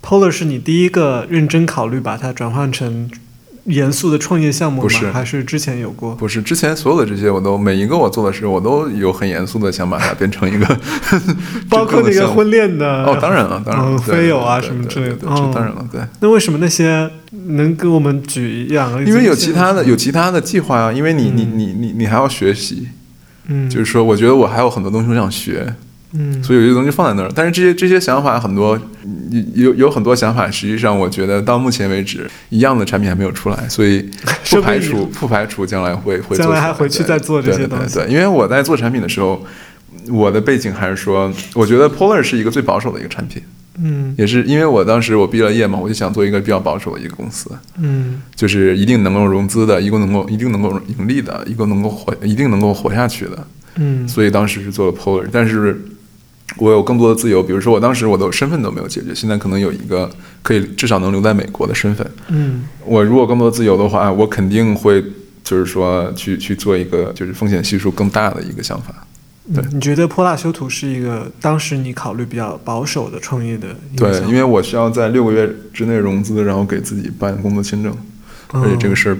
[0.01, 3.09] ，Polar 是你第一个认真考虑把它转换成
[3.65, 4.83] 严肃的创业项目吗？
[4.83, 5.11] 不是。
[5.11, 6.15] 还是之前有过？
[6.15, 10.65] 不是之前所有的这些，我都每一个我做的事，我都有很严肃的想把它变成一个
[11.69, 15.17] 包括那个婚恋的哦，当然了，当然了，嗯飞友啊什么之类的。
[15.21, 17.07] 这当然了，对，那为什么那些
[17.49, 19.03] 能给我们举两个？
[19.03, 21.57] 因为有其他的有其他的计划啊，因为你你嗯。
[21.59, 22.89] 你你你还要学习，
[23.47, 25.75] 嗯，就是说，我觉得我还有很多东西我想学，
[26.13, 27.31] 嗯，所以有些东西放在那儿。
[27.33, 28.79] 但是这些这些想法很多，
[29.55, 34.09] 有有有很多想法，实际上我觉得到目前为止，一样的产品还没有出来，所以
[34.51, 39.41] 不排除不排除将来会会做将来还回去对再做这些对对东西对对，因为我在做产品的时候，
[40.09, 43.41] 我的背景还是说，我觉得 Polar 是一个最保守的一个产品，
[43.77, 47.49] 嗯也是因为我当时我毕了业嘛，我就想做一个比较保守的一个公司。
[47.79, 53.47] 嗯就是一定能够融资的，一个能够一定能够盈利的，一个能够活一定能够活下去的。
[53.75, 55.81] 嗯所以当时是做了 Polar，但是
[56.57, 60.09] 我有更多的自由，比如说我当时我的身份都没有解决，现在可能有一个
[60.43, 62.09] 可以至少能留在美国的身份。
[62.27, 65.03] 嗯我如果更多自由的话，我肯定会
[65.43, 69.07] 就是说去去做一个就是风险系数更大的一个想法。
[69.53, 77.93] 对嗯，你觉得泼辣修图是一个当时你考虑比较保守的创业的对因为我需要在六个月之内融资，然后给自己办工作签证，
[78.53, 79.17] 而且这个嗯事儿，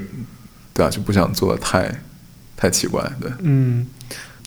[0.74, 1.94] 对啊，就不想做的太
[2.56, 3.32] 太奇怪，对。
[3.40, 3.86] 嗯，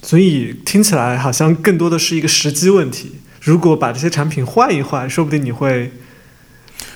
[0.05, 3.13] 所以听起来好像更多的是一个时机问题。
[3.41, 5.91] 如果把这些产品换一换，说不定你会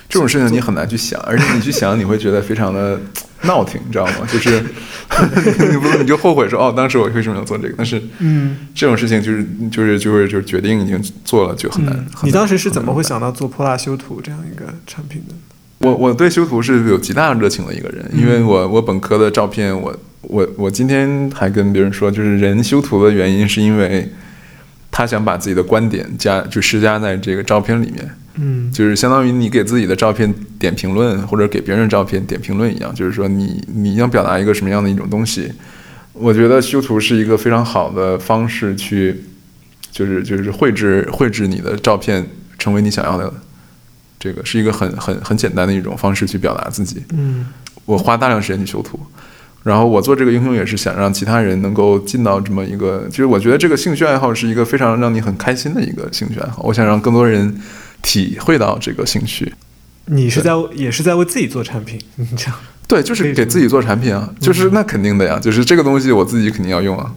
[0.07, 2.99] 这种事情你很难去想，而且你去想，你会觉得非常的
[3.43, 4.27] 闹挺，你知道吗？
[4.31, 4.63] 就是
[5.71, 7.73] 你不是你就后悔说哦，当时我为什么要做这个？
[7.77, 11.93] 但是嗯这种事情就是就是就是就是决定已经做了，就很难。
[11.93, 13.03] 嗯很难你当时是怎么会？
[13.03, 15.35] 想到做泼辣修图这样一个产品的？
[15.79, 24.07] 我我对修图是有极大热情的一个人，因为我我本科的照片，我我我今天还跟别人说，就是人修图的原因是因为
[24.91, 28.09] 他想把自己的观点加就施加在这个照片里面。
[28.41, 35.51] 嗯就是相当于你给自己的照片点评论，或者给别人的照片点评论一样，就是说你你要表达一个什么样的一种东西。
[36.13, 39.23] 我觉得修图是一个非常好的方式去，
[39.91, 42.25] 就是就是绘制绘制你的照片
[42.57, 43.33] 成为你想要的，
[44.19, 47.03] 这个是一个很很很简单的一种方式去表达自己。
[47.11, 47.47] 嗯
[47.85, 48.99] 我花大量时间去修图，
[49.63, 56.63] 然后我做这个英雄也是想让其他人能够进到这么一个，其实我觉得这个兴趣爱好是一个非常让你很开心的一个兴趣爱好。
[56.63, 57.59] 我想让更多人
[58.01, 59.53] 体会到这个兴趣。
[60.05, 62.55] 你是在也是在为自己做产品，你这样
[62.87, 67.13] 对，就是给自己做产品啊，就是那肯定的呀，就是这个东西我自己肯定要用啊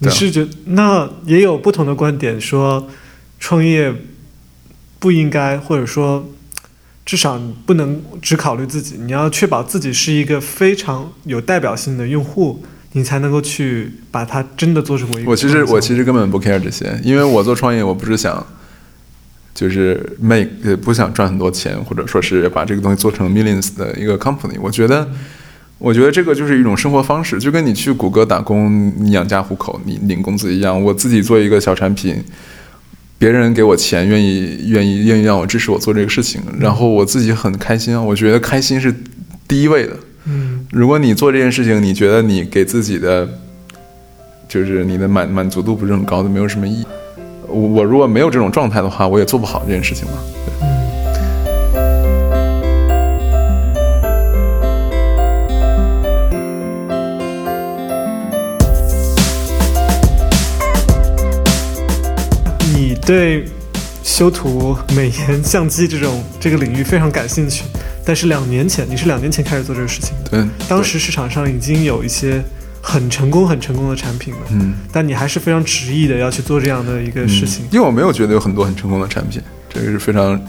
[0.00, 2.88] 你是觉那也有不同的观点说，
[3.38, 3.94] 创业
[4.98, 6.28] 不应该，或者说
[7.06, 18.44] 至少你不能只考虑自己，你要确保自己是一个非常有代表性的用户，你才能够去把它真的做成为一个我其实我其实实根本不 care 这些，因为我做创业，我不是想
[19.54, 24.58] 就是 make 呃不想赚很多钱，或者说是把这个东西做成 millions 的一个 company。
[24.60, 25.08] 我觉得，
[25.78, 30.82] 我觉得这个就是一种生活方式，就跟你去谷歌打工，你养家糊口，你领工资一样。
[30.82, 32.22] 我自己做一个小产品，
[33.18, 38.02] 别人给我钱，愿意愿意愿意让我支持我做这个事情，然后我自己很开心啊。
[38.02, 38.94] 我觉得开心是
[39.48, 39.96] 第一位的。
[40.28, 43.28] 嗯如果你做这件事情，你觉得你给自己的
[44.48, 46.84] 就是你的满满足度不是很高的，没有什么意义。
[47.46, 50.18] 我我如果没有这种状态的话，我也做不好这件事情嘛。
[50.60, 50.75] 你
[63.06, 63.44] 对
[64.02, 67.62] 修图、美颜、相机这种这个领域非常感兴趣，
[68.04, 72.42] 但是两年前你是两年前开始做这个事情的，对，当时市场上已经有一些
[72.82, 77.64] 很成功、很成功的产品了，嗯，但你还是非常执意的要去做这样的一个事情。
[77.70, 80.40] 因为我没有觉得有很多很成功的产品，这个是非常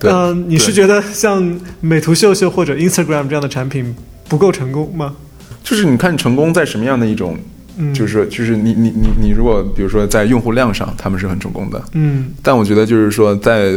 [0.00, 0.10] 对。
[0.10, 3.94] 呃，你是觉得像美图秀秀或者 Instagram 这样的产品
[4.28, 5.14] 不够成功吗？
[5.62, 7.36] 就是你看成功在什么样的一种，
[7.76, 13.72] 嗯，就是说就是你你你你如果比如说在用户量上，他们是很成功的，嗯但我觉得就是说，在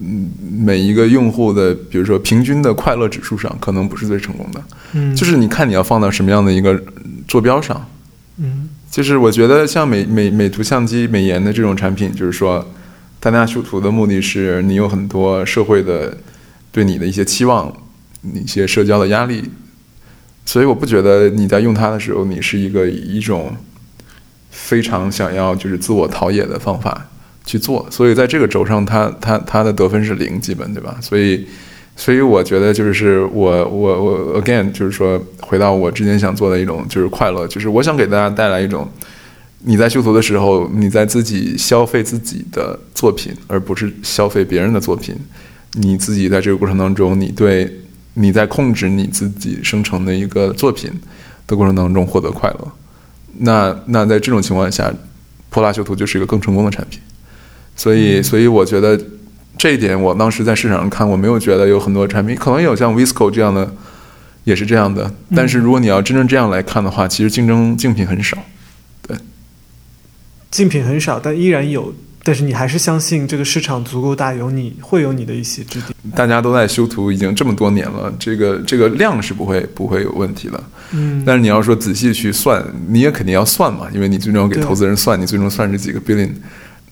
[0.00, 0.30] 嗯
[0.64, 4.62] 每一个用户的，比如说平均的快乐指数上，可能不是最成功的。
[4.92, 6.80] 嗯，就是你看你要放到什么样的一个
[7.26, 7.86] 坐标上。
[8.38, 12.62] 嗯就是我觉得像美美美图相机、美颜的这种产品，就是说，
[13.18, 16.14] 大家修图的目的是你有很多社会的
[16.70, 17.72] 对你的一些期望，
[18.34, 19.42] 一些社交的压力，
[20.44, 23.54] 所以我不觉得你在用它的时候，你是一个一种
[24.50, 27.08] 非常想要就是自我陶冶的方法
[27.44, 27.86] 去做。
[27.90, 30.96] 所以在这个轴上，它它它的得分是零，基本对吧？
[31.00, 31.46] 所以
[31.96, 38.88] 所以我觉得就是我我我 again 就是说回到我之前想做的一种就是快乐，就是我想给大家带来一种。
[39.64, 45.14] 你在修图的时候，你在自己消费自己的作品，而不是消费别人的作品。
[45.74, 47.72] 你自己在这个过程当中，你对
[48.14, 50.90] 你在控制你自己生成的一个作品
[51.46, 52.72] 的过程当中获得快乐。
[53.38, 54.92] 那那在这种情况下，
[55.48, 57.00] 泼辣修图就是一个更成功的产品。
[57.74, 59.00] 所以，所以我觉得
[59.56, 63.74] 这一点，我当时在市场上看，我没有觉得有很多产品，可能有像 Visco 这样的
[64.44, 65.12] 也是这样的。
[65.34, 68.36] 但是如果你要真正这样来看的话，其实竞争竞品很少。
[69.06, 69.16] 对
[70.50, 71.94] 竞品很少，但依然有。
[72.24, 75.94] 但是你还是相信这个市场足够大，有你会有你的一席之地。
[76.14, 80.64] 大家都在修图已经这么多年了，这个这个量是不会不会有问题的。
[80.92, 81.22] 嗯。
[81.26, 86.30] 但是你要说仔细去算，你也肯定要算嘛，因为你最终要给投资人算，你最终算这几个 billion，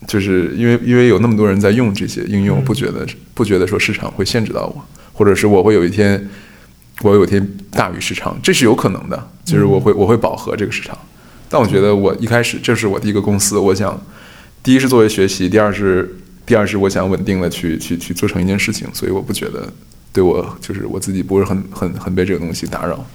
[0.07, 6.27] 就是因为因为有那么多人在用这些应用，不觉得不觉得说市场会限制到我，或者是我会有一天
[7.03, 10.97] 我有一天大于市场，这是有可能的，就是我会我会饱和这个市场。
[11.47, 13.99] 但我觉得我一开始这是我第一个公司，我想，
[14.63, 19.67] 第一是作为学习，第二是第二是我想稳定的去去去做成一件事情，所以我不觉得
[20.13, 23.05] 对我就是我自己不是很很很被这个东西打扰。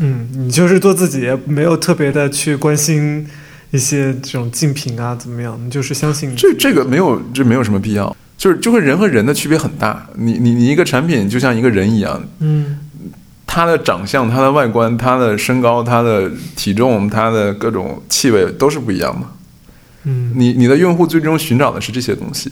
[0.00, 3.26] 嗯，你就是做自己，也没有特别的去关心
[3.70, 12.78] 一些这种竞品啊怎么样，你就是相信这这个没有这没有什么必要，就是就会人和人的区别很大，你你你一个产品就像一个人一样，嗯。
[13.54, 19.26] 他的长相、他的外观、他的身高、他的体重、他的各种气味都是不一样的。
[20.04, 22.50] 嗯，你你的用户最终寻找的是这些东西，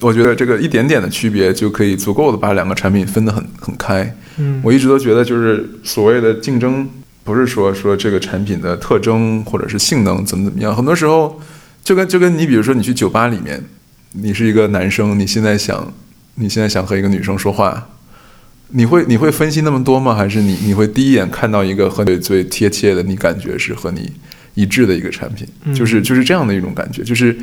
[0.00, 4.16] 我觉得这个一点点的区别就可以足够的把两个产品分得很很开。
[4.36, 6.88] 嗯，我一直都觉得就是所谓的竞争，
[7.24, 11.40] 不是说说这个产品的特征或者是性能怎么怎么样，很多时候
[11.82, 13.62] 就跟就跟你比如说你去酒吧里面，
[14.12, 15.92] 你是一个男生，你现在想
[16.36, 17.88] 你现在想和一个女生说话。
[18.70, 20.14] 你会你会分析那么多吗？
[20.14, 24.12] 还是你你会第一眼看到一个和你最贴切的，你感觉是和你
[24.58, 25.46] 一致的一个产品？
[25.72, 27.02] 就是就是这样的一种感觉。
[27.02, 27.36] 就是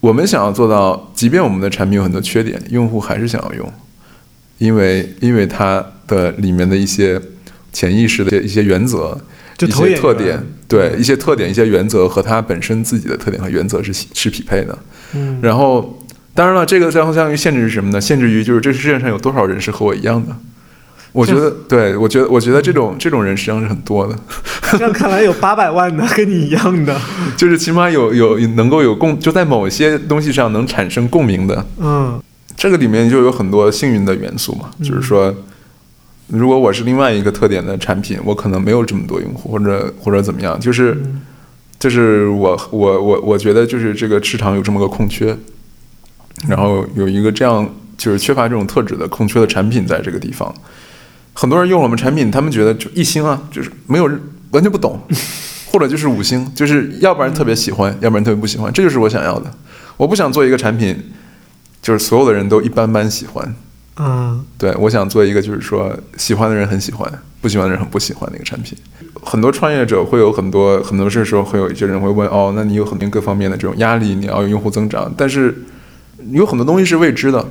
[0.00, 3.72] 我们想要做到，即便我们的产品有很多缺点，用户还是想要用，
[4.58, 7.20] 因为因为它的里面的一些
[7.72, 9.20] 潜意识的一些原则、
[9.60, 14.78] 一些特点，对一些特点、一些原则和它本身自己的特点和原则是是匹配的。
[15.14, 16.02] 嗯，然后。
[16.36, 17.98] 当然了，这个相相当于限制是什么呢？
[17.98, 20.36] 限制于就是这世界上有多少人是和我一样的？
[21.16, 24.14] 我觉得，对我觉得，我觉得这种这种人实际上是很多的。
[24.72, 27.00] 这样看来有八百万的跟你一样的，
[27.36, 31.66] 就是起码有有能够有共，就在某些东西上能产生共鸣的。
[31.78, 32.20] 嗯，
[32.56, 34.70] 这个里面就有很多幸运的元素嘛。
[34.82, 35.34] 就是说，
[36.28, 40.60] 如果我是另外一个特点的产品，我可能没有这么多用户，或者或者怎么样。
[40.60, 41.00] 就是，
[41.78, 45.36] 就是我我我我觉得就是这个市场有这么个空缺。
[46.46, 50.54] 然后有一个这样就是缺乏这种特质的空缺的产品在这个地方，
[51.38, 54.10] 很多人用了我们产品，他们觉得就一星啊，就是没有
[54.52, 54.98] 完全不懂，
[55.70, 59.52] 或者就是五星，就是要不然特别喜欢，要不然特别不喜欢，这就是我想要的。
[59.98, 60.96] 我不想做一个产品，
[61.82, 63.54] 就是所有的人都一般般喜欢。
[63.98, 67.10] 嗯，对，我想做一个就是说喜欢的人很喜欢，
[67.42, 68.76] 不喜欢的人很不喜欢的一个产品。
[69.22, 75.54] 很多创业者会有很多很多事时候会有一些人会问哦，那你有很多各方面的这种压力，你要用户增长，但是。
[76.32, 77.46] 有很多东西是未知的，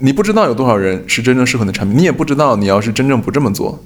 [0.00, 3.82] 你不知道有多少人是真正适合你的产品，你也不知道你要是真正不这么做，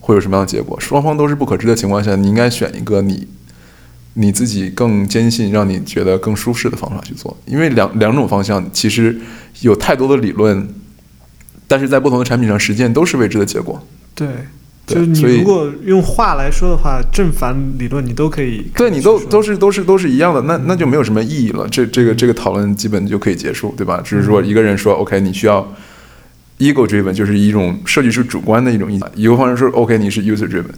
[0.00, 0.78] 会有什么样的结果。
[0.78, 3.26] 双方都是不可知的情况下，你应该选一个你
[4.14, 7.36] 你自己更坚信、让你觉得更舒适的方法去做。
[7.46, 9.18] 因为两两种方向其实
[9.60, 10.68] 有太多的理论，
[11.66, 13.84] 但是在不同的产品上实践都是未知的结果。
[14.14, 14.28] 对。
[14.86, 18.66] 就是你如果用话来说的话，正反理论你都可以。
[18.74, 21.66] 对你都都是都是都是一样的，那那就没有什么意义了。
[21.70, 24.00] 这这个这个讨论基本就可以结束，对吧？
[24.04, 25.66] 只是说一个人说 OK，你需要
[26.58, 30.74] ego driven，就是一种设计师主观的一种意见；一个方式说 OK，你是 user driven。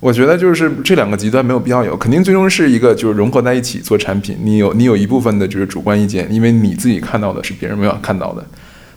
[0.00, 4.36] 我觉得就是这两个极端没有必要有，肯定最终是一个就是融合在一起做产品。
[4.42, 8.44] 你有你有一部分的就是主观意见，因为你自己看到的是别人没有看到的。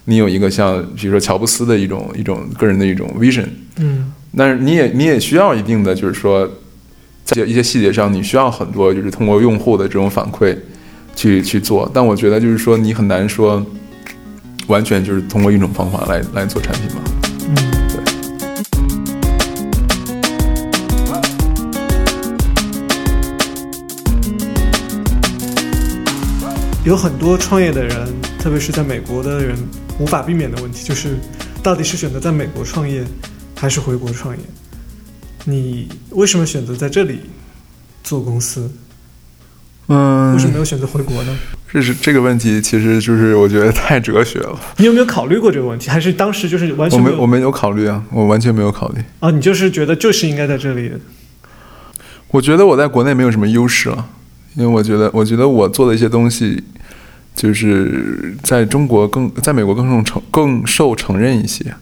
[0.05, 3.47] 你有一个像比如说乔布斯的一种一种个人的一种 vision，
[3.77, 4.11] 嗯。
[4.37, 6.47] 但是你也你也需要一定的，就是说，
[7.23, 10.55] 在一些细节上，你需要很多，就是通过用户的这种反馈，
[11.15, 11.89] 去去做。
[11.91, 13.65] 但我觉得，就是说，你很难说，
[14.67, 17.01] 完全就是通过一种方法来来做产品嘛。
[17.47, 17.55] 嗯，
[17.89, 18.03] 对。
[26.85, 29.57] 有很多创业的人，特别是在美国的人，
[29.99, 31.17] 无法避免的问题就是，
[31.61, 33.03] 到底是选择在美国创业，
[33.55, 34.41] 还是回国创业？
[35.43, 37.19] 你为什么选择在这里
[38.03, 38.71] 做公司？
[39.87, 41.37] 嗯，为什么没有选择回国呢？
[41.71, 44.59] 这是这个问题，其实就是我觉得太哲学了。
[44.77, 45.89] 你有没有考虑过这个问题？
[45.89, 47.15] 还是当时就是完我全没有？
[47.15, 49.03] 没我没有考虑啊，我完全没有考虑。
[49.19, 50.91] 啊，你就是觉得就是应该在这里。
[52.29, 54.07] 我觉得我在国内没有什么优势了，
[54.55, 56.63] 因为我觉得，我觉得我做的一些东西，
[57.39, 61.73] 就是在中国更，在美国更受承更受承认一些。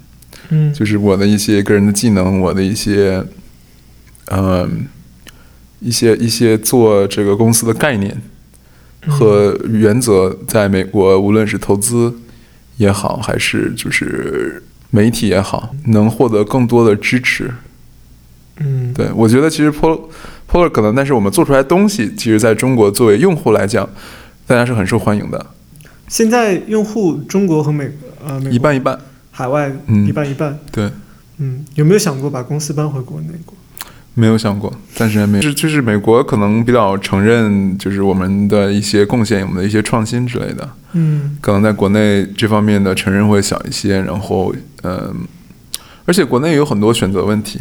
[0.50, 3.24] 嗯就是我的一些个人的技能，我的一些，
[4.28, 4.86] 嗯，
[5.80, 8.22] 一些一些做这个公司的概念
[9.08, 12.14] 和原则，在美国无论是投资
[12.78, 17.52] 也好，还是就是媒体也好，能获得更多的支持。
[18.60, 20.00] 嗯，对我觉得其实 Polar
[20.50, 23.90] Polar 可能，但是我们做出来的东西，其实在中国作为用户来讲，
[24.48, 25.46] 大家是很受欢迎的，
[26.08, 27.92] 现在用户中国和美
[28.26, 28.98] 呃美一半一半。
[29.30, 30.58] 海外嗯一半一半。
[30.72, 30.90] 对，
[31.38, 33.54] 嗯，有没有想过把公司搬回国内过？
[34.14, 35.44] 没有想过，暂时还没有。
[35.44, 44.02] 就是就是美国可能比较承认，就是我们的一些贡献，我们的一些创新之类的，嗯可能在国内这方面的承认会小一些。
[44.02, 45.14] 然后，嗯，
[46.06, 47.60] 而且国内有很多选择问题。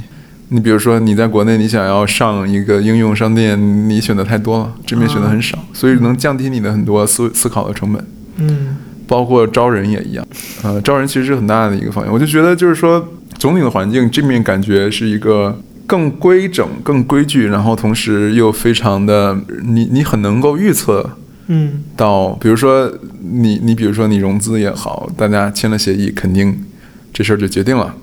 [0.48, 8.04] 你比如说，你在国内你想要上一个应用商店，你选择太多了，这边选择很少，所以能降低你的很多思思考的成本。
[8.38, 8.76] 嗯
[9.08, 10.26] 包括招人也一样，
[10.64, 12.12] 呃，招人其实是很大的一个方向。
[12.12, 21.08] 我就觉得就是说，总体的环境这面感觉是一个更规整、更规矩，然后同时又非常的你你很能够预测
[21.46, 26.64] 嗯到，比如说你你比如说你融资也好，大家签了协议，肯定
[27.12, 27.94] 这事儿就决定了。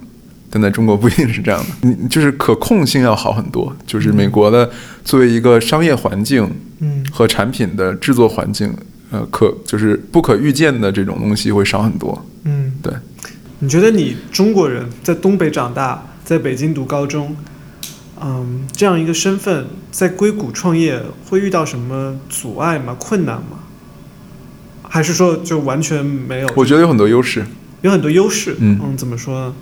[0.56, 3.76] 但在中国不一定是这样的，你就是可控性要好很多。
[3.88, 4.70] 就是美国的
[5.04, 6.48] 作为一个商业环境，
[6.80, 8.72] 嗯和产品的制作环境，
[9.10, 12.24] 呃，可就是不可预见的这种东西会少很多。
[12.44, 12.94] 嗯，对。
[13.58, 17.36] 你觉得你中国人在东北长大，在北京读高中，
[18.22, 22.96] 嗯，这样一个身份，在硅谷创业会遇到什么阻碍吗？
[23.00, 23.58] 困难吗？
[24.84, 26.50] 还是说就完全没有？
[26.56, 27.44] 我觉得有很多优势，
[27.82, 28.56] 有很多优势。
[28.60, 29.56] 嗯怎么说呢？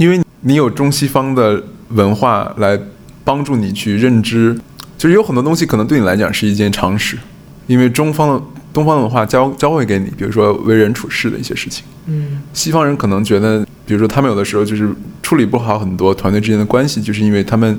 [0.00, 2.80] 因为你有中西方的文化来
[3.22, 4.58] 帮助你去认知，
[4.96, 7.18] 就是有很多东西可能对你来讲是一件常识，
[7.66, 8.42] 因为中方的
[8.72, 11.84] 东方的文化教教会给你，比如说为人处事的一些事情。
[12.06, 14.90] 嗯西方人可能觉得，比如说他们有的时候就是
[15.22, 17.78] 处理不好很多团队之间的关系，就是因为他们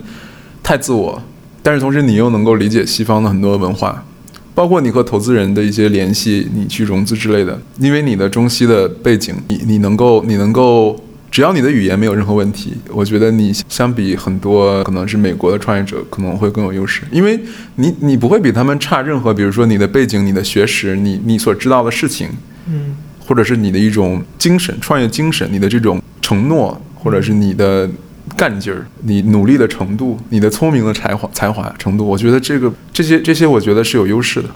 [0.61, 1.19] 太自我，
[1.63, 4.05] 但是同时你又能够理解西方的很多文化，
[4.53, 11.03] 包括你和投资人的一些联系，你去融资之类的，因为你的中西的背景，你你能够你能够。
[11.31, 17.39] 只要你的语言没有任何问题，我觉得你相比很多可能是美国的创业者可能会更有优势，因为
[17.75, 22.27] 你你不会比他们差任何，比如说你的背景、你的学识、你你所知道的事情，
[22.67, 27.89] 嗯或者是你的一种精神、创业精神，你的这种承诺，或者是你的
[28.35, 34.49] 干劲儿，你努力的程度，你的聪明的才华才华程度，我觉得这个这些这些，我觉得是有优势的。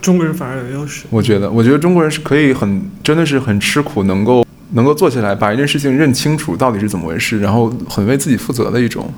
[0.00, 1.04] 中国人反而有优势。
[1.10, 9.12] 我觉得，我觉得中国人是可以很真的是很吃苦，能够能够坐下来把一件事情认清楚到底是怎么回事，然后很为自己负责的一种。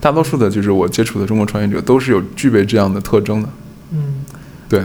[0.00, 3.48] 大多数的就是我接触的中国创业者都是有具备这样的特征的。
[3.92, 4.24] 嗯，
[4.68, 4.84] 对，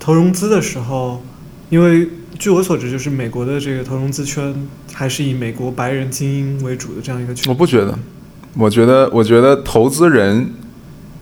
[0.00, 1.22] 投融资的时候，
[1.68, 4.54] 因为据我所知，就是美国的这个投融资圈
[4.92, 7.54] 还是以美国白人精英为主的这样一个圈我。
[7.54, 7.98] 不觉得，
[8.54, 10.50] 我觉得，我觉得投资人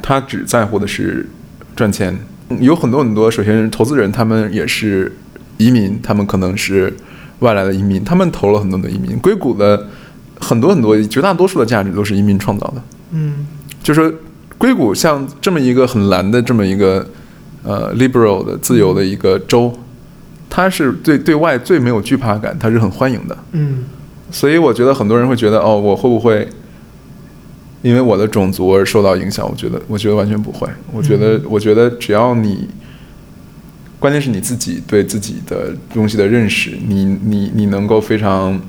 [0.00, 1.28] 他只在乎的是
[1.74, 2.16] 赚钱。
[2.60, 5.16] 有很多很多，首先投资人他们也是
[5.56, 6.94] 移民，他们可能是
[7.40, 9.18] 外来的移民，他们投了很多的移民。
[9.18, 9.86] 硅谷的
[10.40, 12.82] 很多很多绝大多数的价值都是移民创造的。
[13.12, 13.46] 嗯
[13.82, 14.12] 就是说，
[14.56, 17.06] 硅谷像这么一个很蓝的这么一个
[17.62, 19.72] 呃 liberal 的自由的一个州，
[20.48, 23.36] 它是对对外最没有惧怕感，它是很欢迎的。
[23.52, 23.84] 嗯
[24.30, 26.48] 所以我觉得很多人会觉得，哦，我会不会
[27.82, 29.46] 因为我的种族而受到影响？
[29.48, 30.66] 我觉得，我觉得完全不会。
[30.90, 32.66] 我觉得，我觉得只要你，
[34.04, 38.60] 关键是你自己对自己的东西的认识，你你你能够非常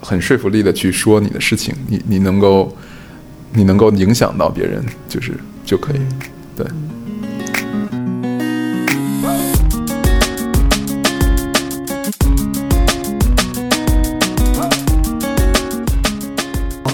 [0.00, 2.76] 很说服力的去说你的事情，你你能够
[3.54, 5.32] 你能够影响到别人，就是
[5.64, 5.96] 就可以。
[5.96, 6.08] 嗯
[6.54, 6.66] 对。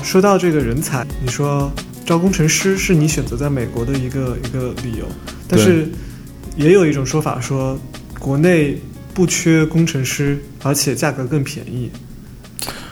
[0.03, 1.71] 说到这个人才，你说
[2.07, 5.05] 招工程师是你选择在美国的一个一个理由，
[5.47, 5.87] 但是
[6.59, 7.78] 也有一种说法说，
[8.18, 8.76] 国内
[9.14, 11.88] 不缺工程师，而且价格更便宜。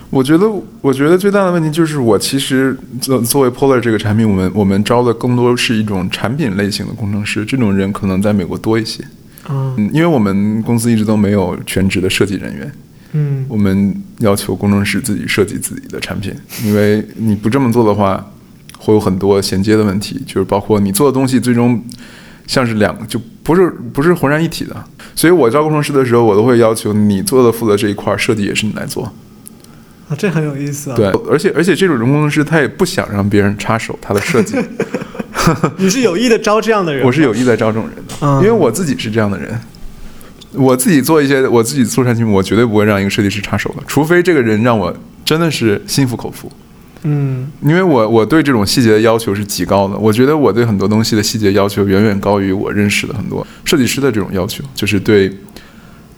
[0.09, 0.49] 我觉得，
[0.81, 9.05] 我觉得最大的问题就是，我其实作作为 Polar 这个产品，我们我们招的更多是一种产品类型的工程师，这种人可能在美国多一些。
[9.49, 12.73] 嗯嗯，因为我们公司一直都没有全职的设计人员，
[13.13, 16.33] 嗯我们要求工程师自己设计自己的产品，
[16.65, 18.25] 因为你不这么做的话，
[18.79, 21.83] 会有很多衔接的问题，就是包括你做的东西最终
[22.47, 24.77] 像是两就不是不是浑然一体的。
[25.15, 29.05] 所以我招工程师的时候，我都会要求你做的负责这一块儿设计也是你来做。
[30.09, 30.97] 啊，这很有意思啊。
[30.97, 34.57] 对，而且而且这种工程师他也不想让别人插手他的设计，
[35.79, 37.05] 你是有意的招这样的人？
[37.05, 39.59] 我是有意在招这种人的，嗯因为我自己是这样的人。
[40.53, 44.95] 我自己做一些我自己做产品，我绝对不会让一个设计师插手的，除非这个人让我
[45.25, 46.51] 真的是心服口服。
[47.07, 47.47] 嗯。
[47.63, 55.33] 因为我我对这种细节的要求是极高的，我觉得我对很多东西的细节要求远远高于我认识的很多设计师的这种要求，就是对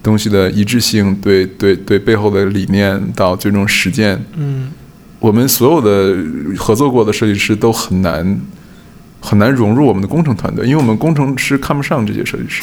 [0.01, 4.71] 东西的一致性，对对对背后的理念到最终实践，嗯。
[5.19, 6.15] 我们所有的
[6.57, 8.39] 合作过的设计师都很难
[9.19, 12.61] 很难融入我们的工程团队，因为我们工程师看不上这些设计师，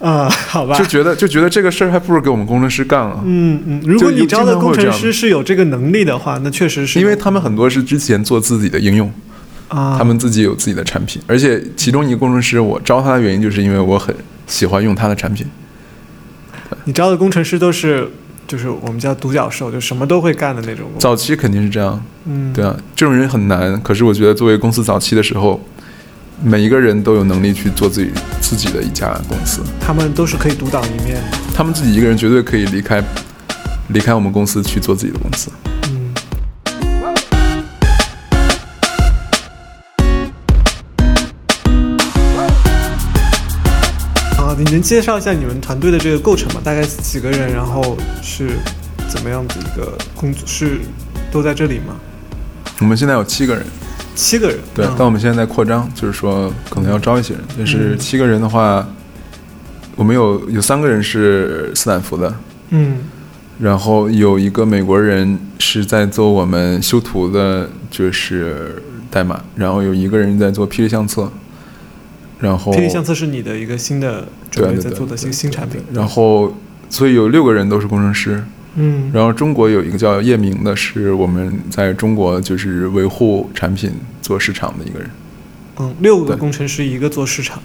[0.00, 0.84] 啊，好吧就。
[0.86, 3.22] 觉得就觉得这个事儿还不如给我们工程师干了。
[3.24, 9.12] 嗯嗯，如果你招的工程师是有这个能力的话，那确实是因为他们很多是之前做自己的应用，
[9.68, 14.14] 啊，他们自己有自己的产品，而且其中一个工程师，我招他的原因就是因为我很
[14.46, 15.46] 喜欢用他的产品。
[16.84, 18.08] 你招的工程师都是
[18.48, 20.86] 就是我们叫独角兽，就什么都会干的那种。
[20.98, 23.80] 早期肯定是这样，嗯，对啊，这种人很难。
[23.82, 25.62] 可是我觉得作为公司早期的时候，
[26.42, 28.10] 每一个人都有能力去做自己
[28.40, 31.38] 自己的一家公司，他们都是可以独当一面的。
[31.54, 33.04] 他们自己一个人绝对可以离开
[33.88, 35.50] 离开我们公司去做自己的公司。
[35.90, 36.14] 嗯，
[44.38, 46.60] 啊，你能介绍一下你们团队的这个构成吗？
[46.64, 48.58] 大概几个人，然后是
[49.10, 50.42] 怎么样子一个工作？
[50.46, 50.80] 是
[51.30, 51.96] 都在这里吗？
[52.78, 53.62] 我们现在有七个人，
[54.14, 54.58] 七个人。
[54.74, 54.94] 对，嗯。
[54.96, 57.42] 但我们现在在扩张，就是说可能要招一些人。
[57.56, 58.86] 但是七个人的话，
[59.96, 62.34] 我们有有三个人是斯坦福的，
[62.70, 62.98] 嗯。
[63.58, 71.30] 然后有一个美国人是在做我们修图的，就是代码，然后有一个人在做霹雳相册，
[72.38, 75.82] 然后霹雳相册是你的一个新的准备在做的新新产品。
[75.92, 76.56] 然后
[76.88, 78.42] 所以有六个人都是工程师，
[78.76, 83.92] 嗯然后中国有一个叫叶明的，是我们在中国就是维护产品
[84.22, 85.10] 做市场的一个人。
[85.78, 87.62] 嗯，六个工程师，一个做市场的。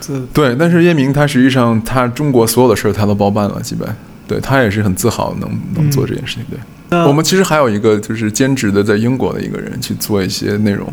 [0.00, 3.88] 这对，但是叶明他实际上他中国所有的事儿他都包办了，基本。
[4.28, 6.44] 对他也是很自豪能能做这件事情。
[6.50, 6.58] 对，
[6.90, 10.92] 那我们其实还有一个就是兼职的在英国的一个人去做一些内容，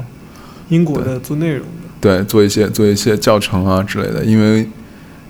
[0.69, 1.65] 英国的做内容的。
[1.99, 4.59] 对，做一些做一些教程啊之类的，因为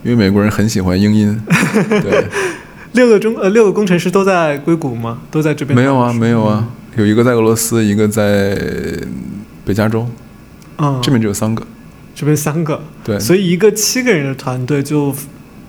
[0.04, 1.42] 因为美国人很喜欢英音。
[1.48, 2.26] 对，
[2.94, 5.20] 六个中呃六个工程师都在硅谷吗？
[5.30, 5.76] 都在这边？
[5.78, 8.58] 没有啊，没有啊，有一个在俄罗斯，一个在
[9.66, 10.08] 北加州，
[10.78, 11.66] 嗯，这边只有三个。
[12.16, 15.12] 这边三个，对，所以一个七个人的团队就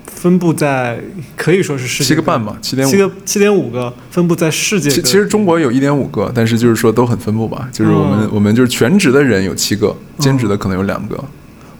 [0.04, 1.00] 分布在
[1.34, 2.98] 可以说是世界七个半吧，七点五七。
[2.98, 4.90] 个七点五个分布在世界。
[4.90, 7.66] 其其实中国有一点五个，但是就是说都很分布吧。
[7.72, 11.24] 就是我们、嗯我们就是全职的人有七个，兼职的可能有两个，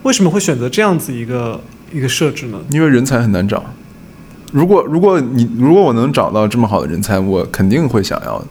[0.01, 1.61] 为什么会选择这样子一个
[1.93, 2.57] 一个设置呢？
[2.71, 3.63] 因为人才很难找。
[4.51, 8.43] 如果如果你如果我能找到这么好的人才，我肯定会想要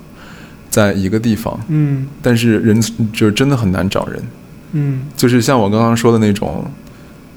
[0.68, 1.58] 在一个地方。
[1.68, 2.80] 嗯但是人
[3.12, 4.22] 就是真的很难找人，
[4.72, 6.64] 嗯就是像我刚刚说的那种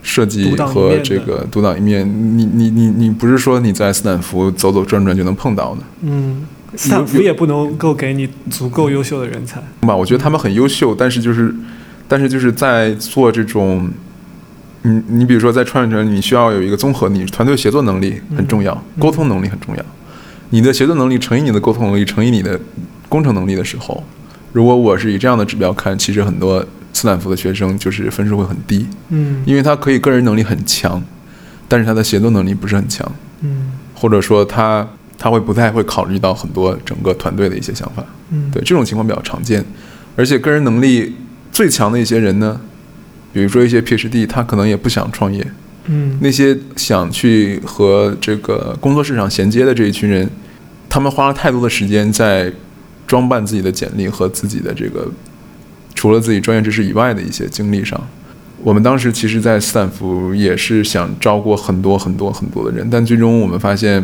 [0.02, 5.82] 设计和这个独当一面，你你你你不是说你在斯坦福走走转转就能碰到的。
[6.02, 6.46] 嗯，
[6.76, 9.62] 斯坦福也不能够给你足够优秀的人才。
[9.82, 11.54] 吧，我觉得他们很优秀，但是就是，
[12.08, 13.90] 但是就是在做这种，
[14.84, 19.86] 你你比如说在创业者，你需要有一个综合，你团队协作能力很重要，嗯沟通能力很重要。
[20.50, 22.60] 你的协作能力乘以你的沟通能力乘以你的
[23.10, 24.04] 工程能力的时候，
[24.54, 31.04] 如果我是以这样的指标看，其实很多斯坦福的学生就是分数会很低，嗯因为他可以个人能力很强，
[31.68, 33.10] 但是他的协作能力不是很强，
[33.42, 38.04] 嗯或者说他他会不太会考虑到很多整个团队的一些想法。
[38.30, 39.64] 嗯，对，这种情况比较常见，
[40.16, 41.16] 而且个人能力
[41.52, 42.60] 最强的一些人呢，
[43.38, 45.46] 比如说一些 PhD，他可能也不想创业。
[45.86, 50.28] 嗯那些想去和这个工作市场衔接的这一群人，
[50.90, 52.52] 他们花了太多的时间在
[53.06, 55.08] 装扮自己的简历和自己的这个
[55.94, 58.02] 除了自己专业知识以外的一些经历上。
[58.64, 64.04] 我们当时其实，在斯坦福也是想招过很多很多很多的人，但最终我们发现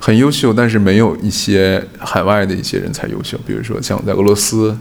[0.00, 4.76] 很优秀，但是没有一些海外的一些人才优秀，比如说像在俄罗斯，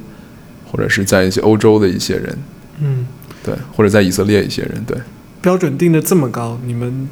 [0.65, 2.35] 或者是在一些欧洲的一些人，
[2.81, 3.05] 嗯，
[3.43, 4.97] 对，或者在以色列一些人，对。
[5.41, 7.09] 标准定的这么高，你们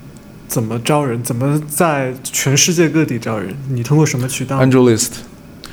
[0.48, 1.24] 怎么招人？
[1.24, 3.56] 怎么在全世界各地招人？
[3.70, 5.12] 你通过什么渠道？Angel List，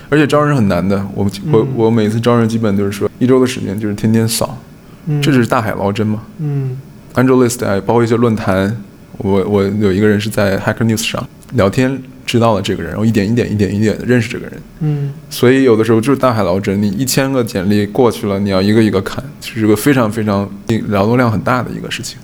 [0.08, 1.06] 而且招人很难的。
[1.14, 4.58] 我我嗯我每次招人基本就是说一周的时间，就是天天扫，
[5.06, 6.22] 嗯这是大海捞针嘛。
[6.38, 6.78] 嗯
[7.14, 8.82] AngelList 啊，包括一些论坛，
[9.18, 14.60] 我我有一个人是在 Hacker News 上聊天知道了这个人，然后一点一点一点一点的认识这个人。
[14.80, 20.46] 嗯所以有的时候就是大海捞针，你一千个简历过去了，你要一个一个看，是个非常非常
[20.88, 22.18] 劳动量很大的一个事情。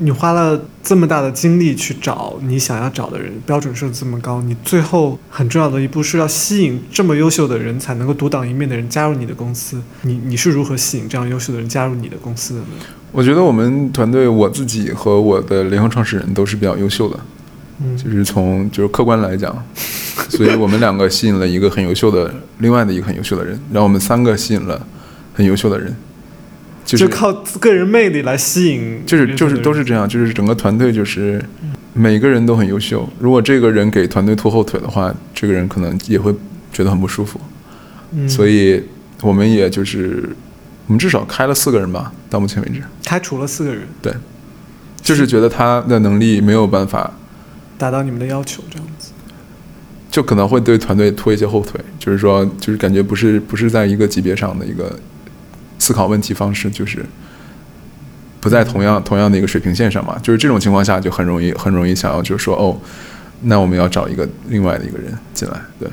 [0.00, 9.82] 你花了这么大的精力去找你想要找的人，标准设这么高，你最后很重要的一步是要吸引这么优秀的人才能够独当一面的人加入你的公司。
[10.02, 12.66] 你你是如何吸引这样优秀的人加入你的公司的呢？
[13.10, 17.18] 我觉得我们团队我自己和我的联合创始人都是比较优秀的，
[17.82, 17.96] 嗯。
[17.96, 19.64] 就是从就是客观来讲，
[20.28, 24.86] 所以我们两个吸引了一个很优秀的，另外的一个很优秀的人，然后我们三个吸引了
[25.34, 25.94] 很优秀的人，
[26.84, 31.44] 就是靠个人魅力来吸引，就是就是都是这样，就是整个团队就是
[31.94, 33.08] 每个人都很优秀。
[33.18, 36.34] 如果这个人给团队拖后腿的话，这个人可能也会
[36.72, 37.40] 觉得很不舒服。
[38.10, 38.82] 嗯所以
[39.20, 40.28] 我们也就是
[40.86, 44.14] 我们至少开了四个人吧，到目前为止，开除了四个人，对
[45.02, 47.12] 就是觉得他的能力没有办法，
[47.78, 49.12] 达到你们的要求，这样子。
[50.10, 51.80] 就可能会对团队拖一些后腿。
[51.98, 54.98] 就是说，就是感觉不是不是在一个级别上的一个
[55.78, 57.04] 思考问题方式，就是
[58.40, 60.18] 不在同样同样的一个水平线上嘛。
[60.22, 62.80] 就是这种情况下，就很容易很容易想要就是说，哦，
[63.42, 65.60] 那我们要找一个另外的一个人进来。
[65.78, 65.88] 对，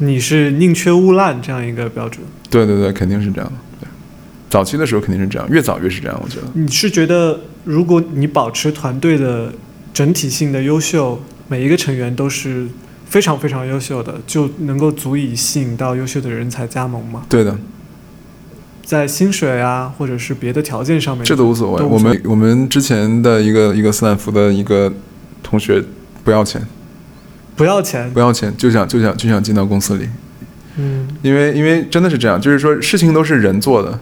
[0.00, 2.26] 你是宁缺毋滥这样一个标准。
[2.50, 3.56] 对对对，肯定是这样的。
[3.80, 3.88] 对，
[4.50, 6.42] 早期的时候肯定是这样，越早越是这样，我觉得。
[6.54, 9.52] 你是觉得，如果你保持团队的
[9.94, 12.66] 整体性的优秀，每一个成员都是
[13.06, 17.24] 非常非常优秀的，就能够足以吸引到优秀的人才加盟吗？
[17.28, 17.56] 对的，
[18.84, 21.82] 在薪水啊，或者是别的条件上面，这都无所谓。
[21.84, 24.92] 我们我们之前的一个一个斯坦福的一个
[25.42, 25.82] 同学
[26.24, 26.66] 不要钱，
[27.54, 28.18] 不要钱不。
[28.18, 30.08] 要钱，就想就想就想进到公司里，
[30.76, 34.00] 嗯因为因为真的是这样，就是说事情都是人做的，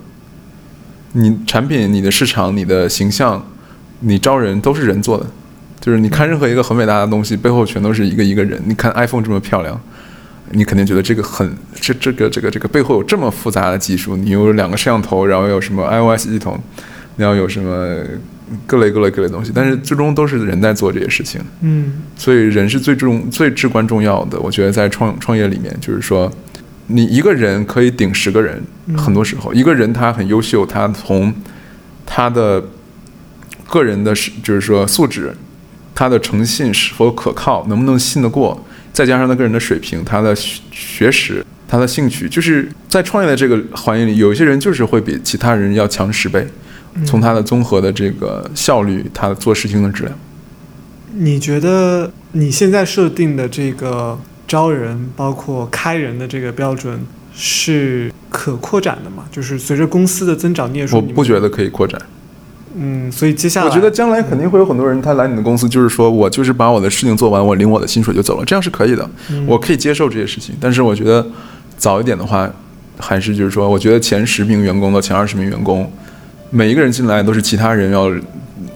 [1.12, 3.47] 你产品、你的市场、你的形象、
[4.01, 5.26] 你招人都是人做的，
[5.83, 8.62] 就是你看任何一个很伟大的东西，背后全都是一个一个人。
[8.64, 9.78] 你看 iPhone 这么漂亮，
[10.53, 16.57] 你肯定觉得这个很这这个这个这个背后有这么复杂的技术，你有两个摄像头，然后有什么 iOS 系统，
[17.16, 17.99] 你要有什么
[18.64, 21.41] 各类各类各类东西，但是最终都是人在做这些事情。
[21.62, 24.39] 嗯所以人是最重、最至关重要的。
[24.39, 26.33] 我觉得在创创业里面，就是说，
[26.87, 31.35] 你一个人可以顶十个人，嗯很多时候，一个人他很优秀，他从
[32.07, 32.62] 他的
[33.68, 35.35] 个人的是就是说素质，
[35.95, 41.45] 他的诚信是否可靠，能不能信得过，再加上他个人的水平，他的学学识。
[41.68, 46.47] 他的兴趣就是在创业的这个环境里，有一些人就是会比其他人要强十倍，
[46.95, 50.14] 嗯从他的综合的这个效率，他做事情的质量。
[51.14, 57.01] 你觉得你现在设定的这个招人，包括开人的这个标准
[57.34, 59.24] 是可扩展的吗？
[59.32, 61.99] 就是随着公司的增长，你也说我不觉得可以扩展。
[62.75, 70.55] 嗯，所以接下来我觉得将来肯定会有很多人，他来你的公司，就是说我就是把我的事情做完，我领我的薪水就走了，这样是可以的，嗯我可以接受这些事情。
[70.61, 71.27] 但是我觉得
[71.77, 72.51] 早一点的话，
[72.99, 75.91] 还是就是说，我觉得前十名员工到前二十名员工，
[76.51, 78.11] 每一个人进来都是其他人要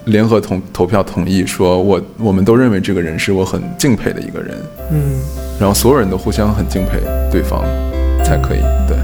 [0.06, 4.56] 联合投投票同意，说我我们都认为这个人是我很敬佩的一个人，
[4.92, 5.20] 嗯
[5.58, 7.64] 然后所有人都互相很敬佩对方，
[8.24, 8.96] 才可以对。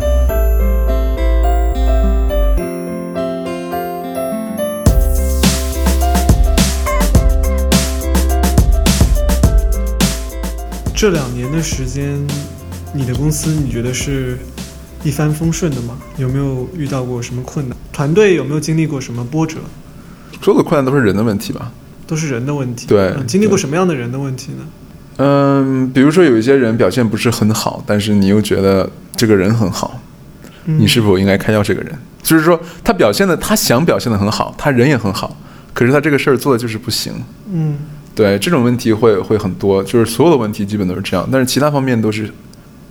[11.03, 12.17] 这两年的时间，
[12.95, 14.39] 你的公司你觉得是
[15.03, 15.99] 一帆风顺的吗？
[16.17, 17.77] 有没有遇到过什么困难？
[17.93, 19.57] 团队有没有经历过什么波折？
[20.41, 21.73] 所有的困难都是人的问题吧？
[22.07, 22.87] 都是人的问题。
[22.87, 24.59] 对嗯经历过什么样的人的问题呢？
[25.17, 30.01] 嗯，比如说有一些人表现不是很好，但是你又觉得这个人很好，
[30.67, 31.93] 嗯你是否应该开掉这个人？
[32.23, 35.37] 就是说，他表现的，他想表现的很好，他人也很好，
[35.75, 37.13] 可是他这个事儿做的就是不行。
[37.53, 37.77] 嗯
[38.15, 42.31] 对，这种问题会会很多，就是所有的问题基本都是这样，但是其他方面都是。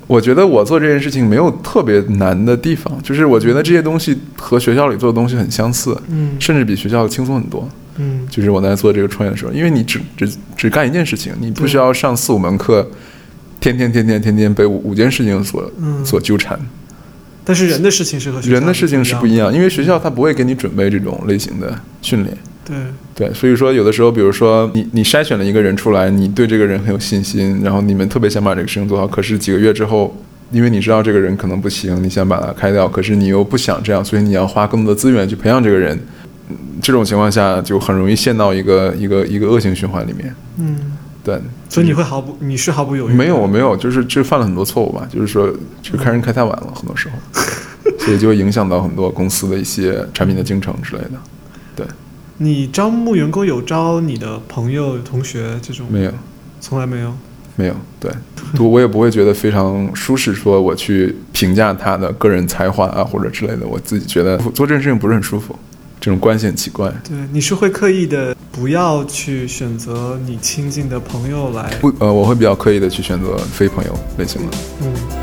[0.08, 7.70] 我觉得我做这件事情没有特别难的地方，就是我觉得这些东西和学校里做的东西很相似，嗯甚至比学校轻松很多。
[7.96, 12.86] 嗯就是我在做这个创业的时候，因为你只只只干一件事情，你不需要上四五门课，
[13.62, 16.06] 天天天天天天被五五件事情所嗯。
[16.06, 16.60] 所纠缠。
[17.46, 22.38] 但是人的事情是和学校人的事情是不不一样，因为学校他不会给你准备这种类型的训练。
[22.66, 22.76] 对，
[23.22, 30.16] 对，所以说有的时候，比如说你你筛选了一个人出来，你对这个人很有信心，然后你们特别想把这个事情做好，可是几个月之后，
[30.50, 35.96] 因为你知道这个人可能不行，你想把他开掉，可是你又不想这样，所以你要花更多的资源去培养这个人。
[36.50, 40.36] 嗯这种情况下就很容易陷到一个一个一个恶性循环里面。
[40.58, 40.76] 嗯，
[41.24, 43.14] 对，所以你会毫不，你是毫不犹豫？
[43.14, 45.48] 没有，我没有，就是这犯了很多错误吧，就是说
[45.82, 47.42] 就开人开太晚了，很多时候，
[48.00, 51.12] 所以就会影响到很多公司的一些产品的进程之类的。
[52.44, 55.86] 你招募员工有招你的朋友、同学这种？
[55.92, 56.12] 没有，
[56.60, 57.14] 从来没有。
[57.56, 58.12] 没有，对，
[58.58, 65.56] 我 我也不会觉得非常舒适，说我去评价他的个人才华啊 或者之类的，我自己觉得做这件事情不是很舒服，
[66.00, 66.92] 这种关系很奇怪。
[67.08, 71.70] 对，你是会刻意的不要去选择你亲近的朋友来？
[71.80, 74.58] 不，呃，我会比较刻意的去选择非朋友类型的。
[74.82, 75.21] 嗯。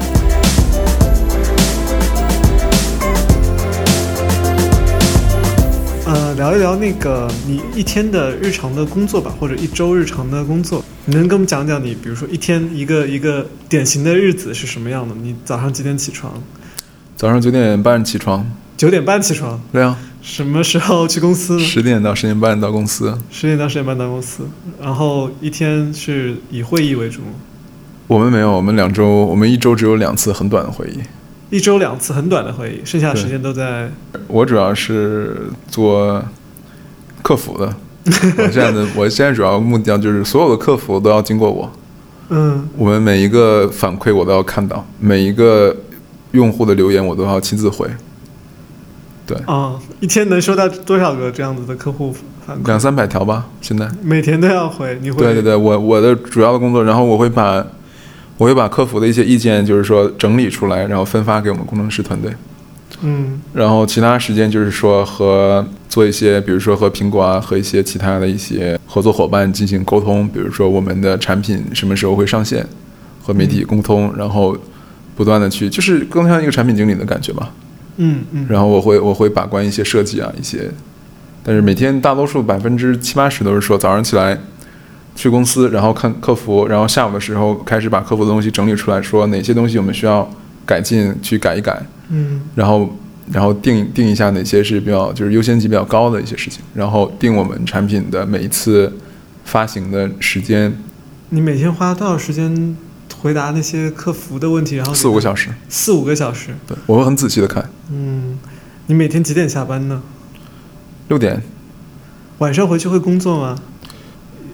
[6.39, 15.13] 聊一聊那个你一天的日常的工作吧，或者一周日常的工作，你能跟我们讲讲你，比如说一天一个一个典型的日子是什么样的？
[15.21, 16.33] 你早上几点起床？
[17.17, 18.49] 早上九点半起床。
[18.77, 19.61] 九点半起床？
[19.73, 19.99] 对啊。
[20.23, 21.59] 什么时候去公司？
[21.59, 23.19] 十点到十点半到公司。
[23.33, 24.45] 十点到十点半到公司，
[24.81, 27.21] 然后一天是以会议为主。
[28.07, 31.01] 我们没有，我们两周，我们一周只有两次很短的会议。
[31.51, 33.91] 一周两次很短的会议，剩下的时间都在。
[34.27, 36.23] 我主要是做
[37.23, 37.75] 客服的，
[38.37, 41.71] 我现在的我现在主要目标就是所有的客服都要经过我。
[42.29, 42.69] 嗯。
[42.77, 45.75] 我们每一个反馈我都要看到，每一个
[46.33, 47.89] 用户的留言我都要亲自回。
[49.27, 49.37] 对。
[49.47, 52.15] 啊，一天能收到多少个这样子的客户
[52.47, 52.67] 反馈？
[52.67, 53.89] 两三百条吧，现在。
[54.03, 55.17] 每天都要回，你会？
[55.23, 57.65] 对对对，我我的主要的工作，然后我会把。
[58.39, 62.33] 我会把客服的一些意见，就是说整理出来，然后分发给我们工程师团队。
[63.03, 63.41] 嗯。
[63.53, 72.65] 然后其他时间就是说和做一些，比如说和苹果啊，和一些其他的一些合作伙伴进行沟通，比如说我们的产品什么时候会上线，
[73.23, 74.57] 和媒体沟通，然后
[75.17, 77.53] 不断的去，就是更像一个产品经理的感觉吧。
[77.97, 78.47] 嗯嗯。
[78.49, 80.71] 然后我会我会把关一些设计啊一些，
[81.43, 84.39] 但是每天大多数百分之七八十都是说早上起来。
[85.19, 90.31] 去公司，然后看客服，然后下午的时候开始把客服的东西整理出来，说哪些东西我们需要
[90.65, 91.83] 改进，去改一改。
[92.09, 92.41] 嗯。
[92.55, 92.89] 然后，
[93.33, 98.97] 然后定定一下哪些是比较就是优先级比较高的一些事情，然后定我们产品的每一次
[99.45, 100.73] 发行的时间。
[101.31, 102.77] 你每天花多少时间
[103.21, 104.77] 回答那些客服的问题？
[104.77, 105.49] 然后四五个小时。
[105.69, 106.55] 四五个小时。
[106.65, 107.69] 对，我会很仔细的看。
[107.91, 108.39] 嗯，
[108.87, 110.01] 你每天几点下班呢？
[111.09, 111.43] 六点。
[112.39, 113.59] 晚上回去会工作吗？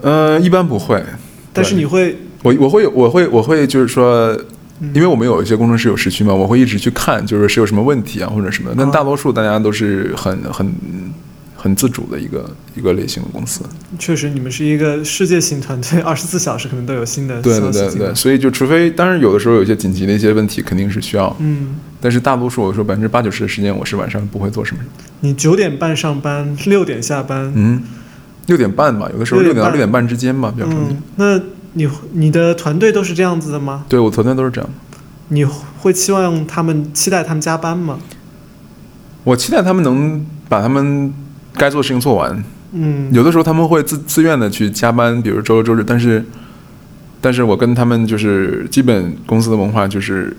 [0.05, 1.03] 呃，一般不会，
[1.51, 4.39] 但是你会，我我会我会我会就是说，
[4.93, 10.71] 因为我们有一些工程师有时区嘛，我会一直去看，就是是有什么问题啊或者什么，但大多数大家都是很很
[11.57, 13.63] 很自主的一个一个类型的公司。
[13.99, 24.83] 确实，你们是一个世界型团队， 二十四小时可能都有新的对对对对，所以就除非，当然有的时候有一些紧急的一些问题肯定是需要，嗯，但是大多数我说百分之八九十的时间我是晚上不会做什么。
[25.21, 27.83] 你九点半上班，六点下班，嗯。
[28.47, 31.03] 六点半吧，有的时候六点到六点半之间吧，比较常见。
[31.17, 31.41] 那
[31.73, 33.85] 你你的团队都是这样子的吗？
[33.89, 34.71] 对我团队都是这样。
[35.29, 37.99] 你会期望他们期待他们加班吗？
[39.25, 41.13] 我期待他们能把他们
[41.55, 42.45] 该做的事情做完。
[42.73, 43.11] 嗯。
[43.13, 46.23] 有的时候他们会自自愿的去加班，比如周六周日，但是，
[47.23, 50.37] 但是我跟他们就是基本公司的文化就是，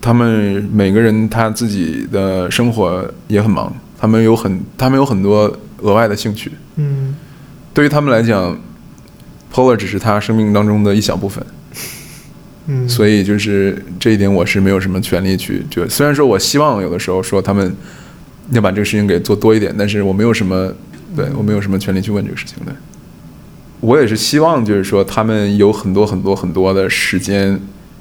[0.00, 6.50] 他们每个人他自己的生活也很忙，他们有很他们有很多额外的兴趣。
[6.76, 7.14] 嗯。
[7.74, 8.58] 对于他们来讲
[9.52, 11.44] ，Polar 只是他生命当中的一小部分，
[12.66, 15.88] 嗯，所以就是这一点我是没有什么权利去觉得。
[15.88, 17.74] 虽然说我希望有的时候说他们
[18.50, 20.70] 要把这个事情给做多一点，但是我没有什么，
[21.16, 22.72] 对我没有什么权利去问这个事情的。
[23.80, 27.58] 我也是希望就是说他们有很多很多很多的时间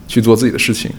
[0.08, 0.92] 去做自己的事情，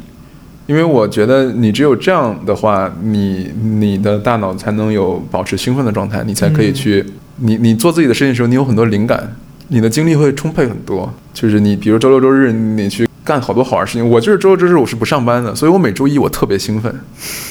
[0.66, 7.04] 因为我觉得你只有这样的话，你你的大脑才能有保持兴奋的状态，你才可以去。
[7.36, 9.36] 你你做自己的事情的时候，你有很多灵感，
[9.68, 11.12] 你的精力会充沛很多。
[11.32, 14.06] 就是你，比如周六周日你去干好多好玩事情。
[14.06, 16.92] 我就是周六周日我是不上班的，所以我每周一我特别兴奋，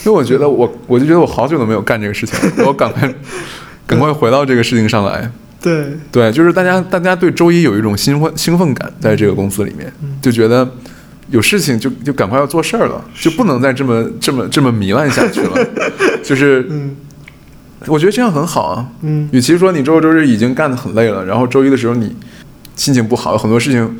[0.06, 3.12] 因为我觉得我我就觉得我好久都没有干这个事情，我赶快
[3.88, 5.30] 赶快回到这个事情上来。
[5.60, 10.70] 对对，就是大家大家对周一有一种兴奋兴奋感，在这个公司里面就觉得
[11.30, 15.68] 有事情就就赶快要做事儿了，就不能再这么这么这么糜烂下去了，
[16.24, 16.70] 就是。
[17.88, 22.16] 我觉得这样很好啊，嗯，与其说你周六周日已经干得很累了，然后周一的时候你
[22.76, 23.98] 心情不好，很多事情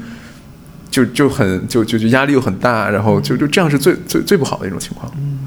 [0.90, 5.40] 就就很就就就压力又很大，然后就就这样是最最最不好的一种情况，嗯，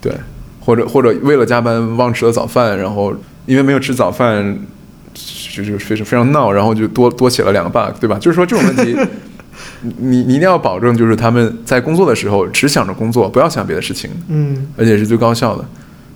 [0.00, 0.12] 对，
[0.60, 3.14] 或者或者为了加班忘吃了早饭，然后
[3.46, 4.58] 因为没有吃早饭，
[5.54, 8.18] 就就非常非常闹，然后就多多写了两个 bug，对吧？
[8.18, 8.96] 就是说这种问题，
[10.00, 15.64] 你你一定要保证就是他们在工作的时候只想着工作，不要想别的事情，嗯，而且是最高效的。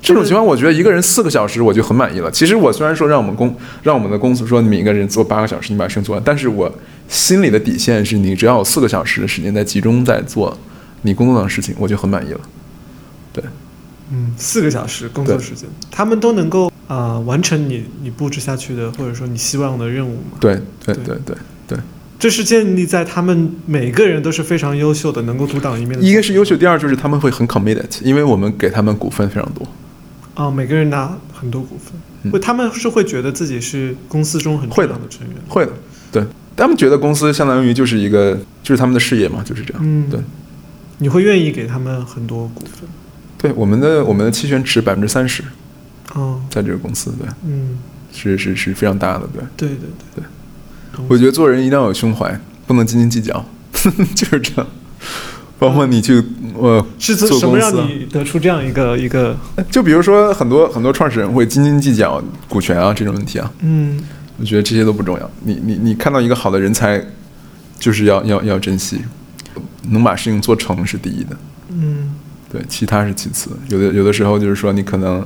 [0.02, 2.30] 这种情况，我觉得一个人四个小时我就很满意了。
[2.30, 6.72] 其实我虽然说让我们公让我们的公司说你们一个人做八个小时，你把事情做完，但是我
[7.08, 10.56] 心里的底线是你只要有四个小时的时间在集中在做
[11.02, 12.40] 你工作上的事情，我就很满意了。
[13.32, 13.44] 对，
[14.10, 20.38] 嗯，四个小时工作时间，他们都能够啊、完成你你布置下去的或者说你希望的任务嘛。
[20.40, 21.36] 对对对对对
[21.68, 21.78] 对，
[22.18, 26.04] 这是建立在他们每个人都是非常优秀的，能够独当一面的。
[26.04, 29.66] 一个是优秀，第二就是他们会很 committed，因为我们给他们股份非常多。
[30.40, 35.36] 啊、每个人拿很多股份，嗯会他们是会觉得自己是公司中很重会的要的成员。
[35.48, 35.72] 会的，
[36.10, 36.24] 对
[36.56, 39.82] 他们觉得公司相当于就是一个就是他们的事业嘛，就是这样。
[39.84, 40.18] 嗯，对，
[40.96, 42.88] 你会愿意给他们很多股份。
[43.36, 45.42] 对，我们的我们的期权值百分之三十，
[46.14, 47.78] 哦，在这个公司，对，嗯，
[48.10, 49.42] 是是是非常大的，对。
[49.56, 53.44] 对对对，我觉得做人一定要有胸怀，不能斤斤计较，
[54.14, 54.66] 就是这样。
[55.60, 56.20] 包括你去
[56.58, 59.36] 呃，是怎做什么让你得出这样一个一个
[59.70, 64.02] 就比如说很多很多创始人会斤斤计较股权啊这种问题啊，嗯
[64.38, 65.30] 我觉得这些都不重要。
[65.44, 67.00] 你你你看到一个好的人才，
[67.78, 68.98] 就是要要要珍惜，
[69.90, 71.36] 能把事情做成是第一的，
[71.68, 72.14] 嗯
[72.50, 73.50] 对，其他是其次。
[73.68, 75.24] 有的有的时候就是说你可能。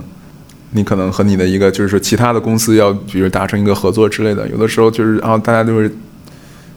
[0.76, 5.88] 你可能和你的一个就是说其他的公司要，比如达成一个合作之类的，有的时候就是啊，大家都是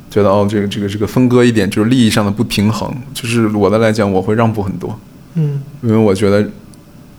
[0.09, 2.91] 觉得哦，这个这个这个分割一点，就是利益上的不平衡。
[3.13, 4.97] 就是我的来讲，我会让步很多，
[5.35, 6.43] 嗯，因为我觉得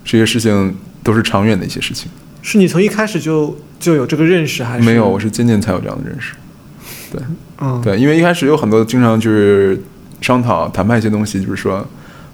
[0.04, 2.10] 这些事情都是长远的一些事情。
[2.40, 6.34] 是你从一开始就就有这个认识，还是没有，我是渐渐才有这样的认识。
[7.10, 7.20] 对
[7.60, 9.80] 嗯对，因为一开始有很多经常就是
[10.20, 11.86] 商讨谈判一些东西，就是说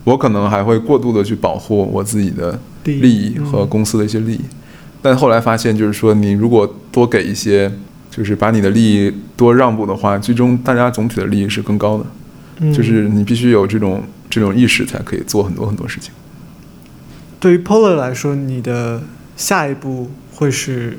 [0.05, 4.41] 我可能还会过度的去保护我自己的利益利益和公司的一些利益，
[5.01, 7.73] 但后来发现就是说你如果多给一些，
[8.15, 12.05] 就是把你的利益多让步的话，最终大家总体的利益是更高的。
[12.61, 14.01] 嗯就是你必须有这种
[14.31, 16.13] 这种意识，才可以做很多很多事情。
[17.41, 19.03] 对于 Polar 来说，你的
[19.37, 20.97] 下一步会是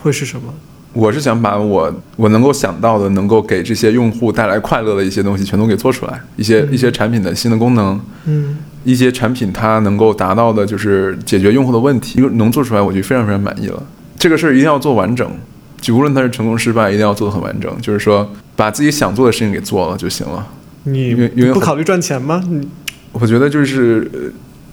[0.00, 0.52] 会是什么？
[0.92, 6.20] 我是想把我我能够想到的，能够给这些用户带来快乐的一些东西，全都给做出来。
[6.34, 13.80] 一些一些产品的新的功能，嗯一些产品它能够达到的就是解决用户的问题，能做出来，我就非常非常满意了。
[14.18, 15.30] 这个事儿一定要做完整，
[15.80, 17.74] 就无论他是成功失败，一定要做的很完整。
[17.80, 20.46] 就是说，把自己想做的事情给做了就行了。
[20.84, 22.42] 你因为因为很不考虑赚钱吗？
[22.48, 22.68] 你
[23.12, 24.20] 我觉得就是呃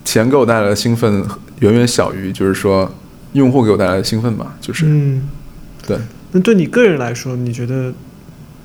[0.05, 1.23] 钱给我带来的兴奋
[1.59, 2.93] 远远小于就是说
[3.33, 4.55] 用户给我带来的兴奋吧。
[4.61, 5.27] 就是、嗯，
[5.85, 5.97] 对。
[6.31, 7.93] 那对你个人来说，你觉得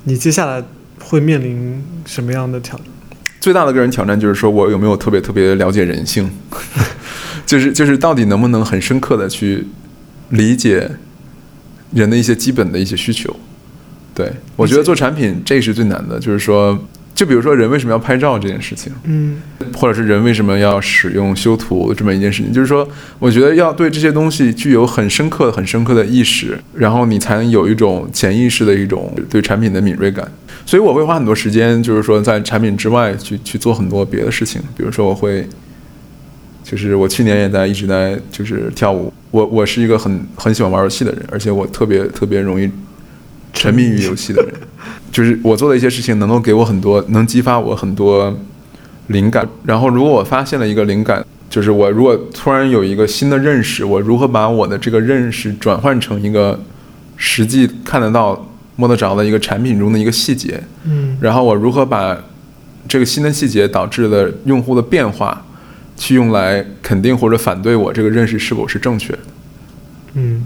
[0.05, 0.63] 你接下来
[1.01, 2.87] 会面临什么样的挑战？
[3.41, 6.31] 最大的个人挑战就是说我有没有特别特别了解人性，
[7.47, 9.67] 就是就是到底能不能很深刻的去
[10.29, 10.89] 理解
[11.95, 13.35] 人的一些基本的一些需求。
[14.15, 16.79] 对我觉得做产品这是最难的，就是说，
[17.15, 19.41] 就比如说人为什么要拍照这件事情，嗯
[19.75, 22.87] 或者是人为什么要使用修图这么一件事情，就是说，
[23.19, 30.31] 我觉得要对这些东西具有很深刻、很深刻的意识，然后你才能有一种潜意识的一种对产品的敏锐感。
[30.67, 35.49] 所以我会花很多时间，就是说在产品之外去去做很多别的事情，比如说我会，
[36.73, 42.67] 就是我去年也在一直在就是跳舞，我我是一个很很喜欢玩游戏的人，而且我特别特别容易
[43.53, 44.55] 沉迷于游戏的人，
[45.13, 48.35] 就是我做的一些事情能够给我很多，能激发我很多
[49.09, 49.47] 灵感。
[49.67, 56.59] 然后如果我发现了一个灵感，就是我如果突然有一个新的认识，我如何把我的这个认识转换成一个
[57.19, 61.19] 实际看得到、摸得着的一个产品中的一个细节，嗯。
[61.21, 62.19] 然后我如何把
[62.89, 65.45] 这个新的细节导致的用户的变化，
[66.03, 69.19] 去用来肯定或者反对我这个认识是否是正确的。
[70.15, 70.45] 嗯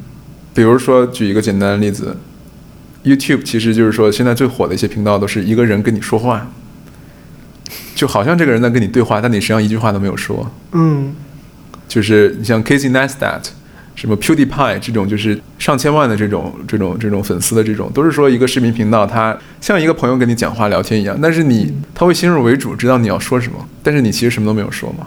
[0.53, 2.15] 比如说，举一个简单的例子
[3.05, 6.51] ，YouTube 其实就是说现在最火的一些频道都是一个人跟你说话，
[7.95, 10.51] 就好像这个人在跟你对话，但你实际上一句话都没有说。
[10.73, 11.15] 嗯
[11.89, 13.41] 就是你像 Casey Neistat，
[13.95, 25.07] 什么 PewDiePie 这种，就是上千万的这种这种这种粉丝的这种，都是说一个视频频道，他像一个朋友跟你讲话聊天一样，但是你他会先入为主，知道你要说什么，但是你其实什么都没有说嘛。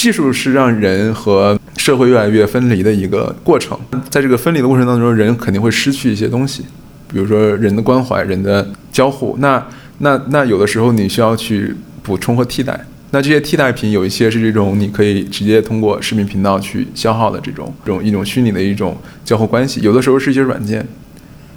[0.00, 3.78] 技术是让人和社会越来越分离的一个过程，
[4.08, 6.64] 在这个分离的过程当中，人肯定会失去一些东西，
[7.06, 9.36] 比如说人的关怀、人的交互。
[9.40, 9.62] 那
[9.98, 12.80] 那那有的时候你需要去补充和替代。
[13.10, 20.80] 那这些替代品有一些是这种你可以直接通过视频频道去消耗的这种这种一种虚拟的一种交互关系，有的时候是一些软件，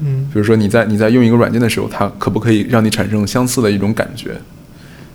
[0.02, 4.32] 嗯比如说你在你在用一个软件的时候，它可不可以让你产生相似的一种感觉？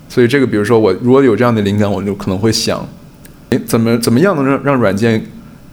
[0.08, 2.88] 所以这个，比如说我如果有这样的灵感，我就可能会想，
[3.50, 5.24] 诶，怎么怎么样能让让软件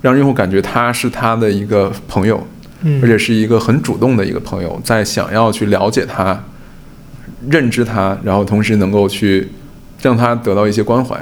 [0.02, 2.46] 让用户感觉他是他的一个朋友，
[2.84, 6.44] 嗯，而且是一个很主动的一个朋友，在想要去了解他、
[7.50, 9.50] 认知他，然后同时能够去
[10.02, 11.20] 让他得到一些关怀。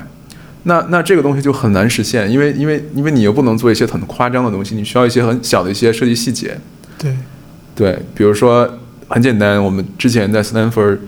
[0.66, 6.58] 那那这个东西就很难实现，因为因为因为你又不能做一些很夸张的东西，你需要一些很小的一些设计细节。
[6.98, 7.14] 对，
[7.76, 8.80] 对，比如说
[9.10, 11.00] 很简单，我们之前在 Stanford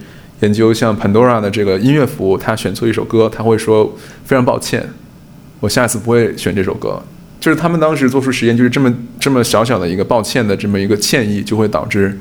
[0.41, 4.85] 研究像 Pandora 的这个音乐服务，他选错一首歌，他会说非常抱歉，
[5.65, 7.01] 我下次不会选这首歌。
[7.39, 12.15] 就是他们当时做出实验，就是这么这么小小的一个抱歉的这么一个歉意，就会导致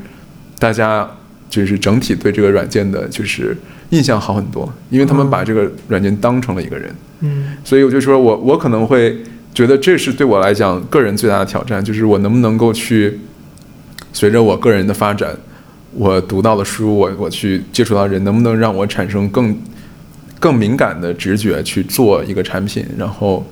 [0.59, 1.09] 大家
[1.51, 3.57] 就是整体对这个软件的就是
[3.91, 6.95] 印象好很多，因为他们把这个软件当成了一个人。
[7.21, 9.17] 嗯所以我就说我我可能会
[9.55, 13.19] 觉得这是对我来讲个人最大的挑战，就是我能不能够去
[14.13, 15.35] 随着我个人的发展，
[15.93, 19.57] 我读到的书，我我去接触到人，能不能让我产生更
[20.45, 23.43] 更敏感的直觉去做一个产品，然后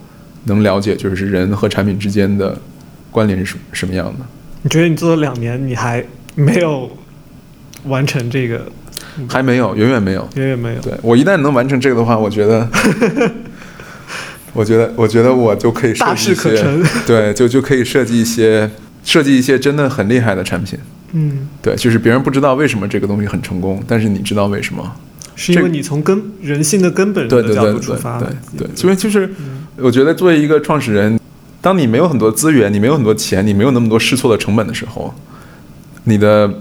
[0.45, 2.55] 能了解就是人和产品之间的
[3.11, 4.26] 关联是什什么样的。
[4.61, 6.90] 你觉得你做了两年，你还没有
[7.84, 8.66] 完成这个？
[9.26, 10.28] 还没有，远远没有。
[10.34, 10.82] 远远没有。
[10.82, 12.68] 对我一旦能完成这个的话，我觉得，
[14.53, 16.84] 我觉得，我觉得我就可以设大计一些，事可成。
[17.07, 18.70] 对，就就可以设计一些
[19.03, 20.78] 设计一些真的很厉害的产品。
[21.12, 24.95] 嗯，对，就是别人不知道为什么这个东西很成功，但是你知道为什么。
[25.34, 28.28] 是因为你从根人性的根本的角对对对对度出发对
[28.58, 29.28] 对，因为就是
[29.76, 31.18] 我觉得作为一个创始人，
[31.60, 35.14] 当你没有很多资源，你没有很多钱，你没有那么多试错的成本的时候，
[36.04, 36.52] 你的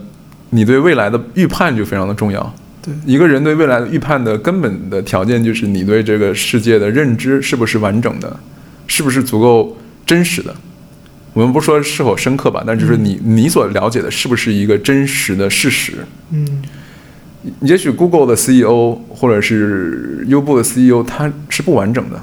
[0.51, 2.53] 你对未来的预判就非常的重要。
[2.81, 8.39] 对一个人对未来的预判的根本的条件就是你对这个世界的认知是不是完整的，
[8.87, 10.55] 是不是足够真实的。
[11.33, 15.93] 我们不说是否深刻吧，但就是你你所了解的是不是一个真实的事实。
[16.31, 16.61] 嗯
[17.61, 22.21] 也许 Google 的 CEO 或者是优步的 CEO 他是不完整的，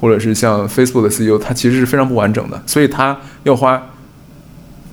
[0.00, 3.80] 或者是像 Facebook 的 CEO 他其实是非常不完整的，所以他要花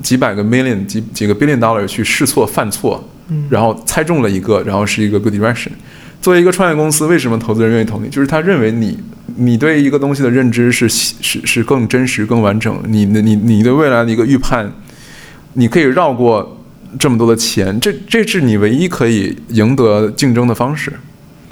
[0.01, 5.71] 几百个 million 几几个 billion dollar 去试错犯错，嗯然后猜中了一个，然后是一个 good direction。
[6.21, 8.09] 作为一个创业公司，为什么投资人愿意投你？
[8.09, 8.97] 就是他认为你
[9.35, 14.71] 你对一个东西的认知是是是更真实、更完整，你你你对未来的一个预判，
[15.53, 16.56] 你可以绕过
[16.99, 20.93] 这么多的钱，这这是你唯一可以赢得竞争的方式。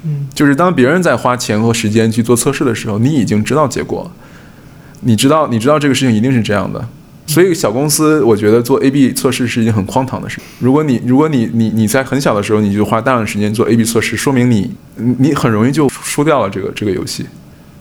[0.03, 4.11] 嗯就是当别人在花钱和时间去做测试的时候，你已经知道结果，
[5.01, 6.88] 你知道你知道这个事情一定是这样的。
[7.27, 10.39] 所以小公司，我觉得做 A/B 测试是一件很荒唐的事。
[10.59, 17.25] 如果你如果你你你在很小的时候你就花大量的时间做 A/B 测试，说明你你很容易就输掉了这个这个游戏。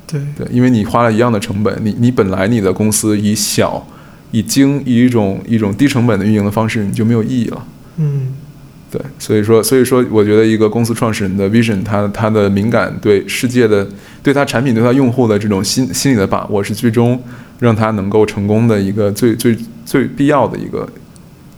[0.07, 3.86] 对对，因为你花了一样的成本，你你本来你的公司以小、
[4.35, 7.64] 以精、以一种一种低成本的运营的方式，你就没有意义了。
[7.99, 8.32] 嗯
[8.91, 13.87] 对，所以说，所以说，我觉得一个公司创始人的 vision，他他的敏感对世界的、
[14.24, 17.20] 对他产品、对他用户的这种心心理的把握，是最终
[17.61, 20.89] 让他能够成功的一个最最最必要的一个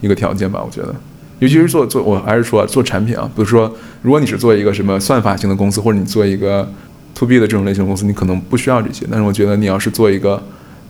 [0.02, 0.62] 一个条件吧。
[0.62, 0.94] 我觉得，
[1.38, 6.70] 尤其是做做，我还是说做产品啊，比如说，如果你是做一个什么算法型的公司，或者你做一个
[7.14, 9.06] to B 的这种类型的公司，你可能不需要这些。
[9.10, 10.42] 但是我觉得你要是做一个，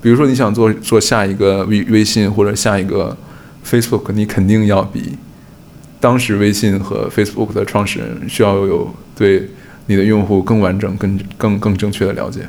[0.07, 3.17] 比如说你想做做下一个微微信或者下一个
[3.69, 5.19] Facebook，你肯定要比
[5.99, 9.51] 当时微信和 Facebook 的创始人需要有对
[9.87, 12.43] 你的用户更完整、更更更正确的了解。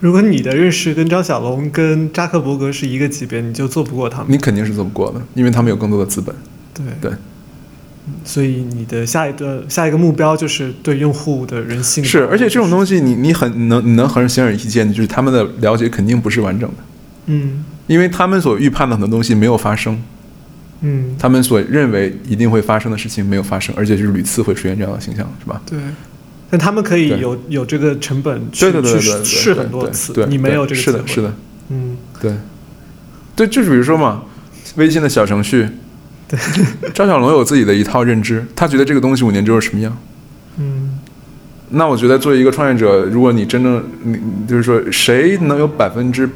[0.00, 4.26] 如果你的认识跟张小龙、跟扎克伯格是一个级别，你就做不过他们。
[4.28, 6.34] 你肯定是做不过的，因为他们有更多的资本。
[6.74, 7.12] 对对
[8.08, 16.76] 嗯所以你的下一个下一个目标就是对用户的人性的是，而且这种东西你你很能你能很显而易见的，就是他们的了解肯定不是完整的，
[17.26, 17.64] 嗯。
[17.86, 20.02] 因为他们所预判的很多东西没有发生，
[20.80, 21.14] 嗯。
[21.18, 25.60] 他们所认为一定会发生的事情没有发生，而且就是屡次会出现这样的形象，是吧？
[25.64, 25.78] 对，
[26.50, 31.32] 但他们可以有有这个成本去去试很多次对，对你没有这个是的，是的，
[31.68, 31.96] 嗯。
[32.20, 32.32] 对，
[33.36, 34.22] 对，就是比如说嘛，
[34.74, 35.68] 微信的小程序，
[36.26, 36.38] 对，
[36.92, 39.96] 张小龙有自己的一套认知，他觉得这个东西五年之后什么样。
[40.56, 40.98] 嗯。
[41.70, 46.28] 那我觉得作为一个创业者，如果你真正你你就是说，谁能有百分之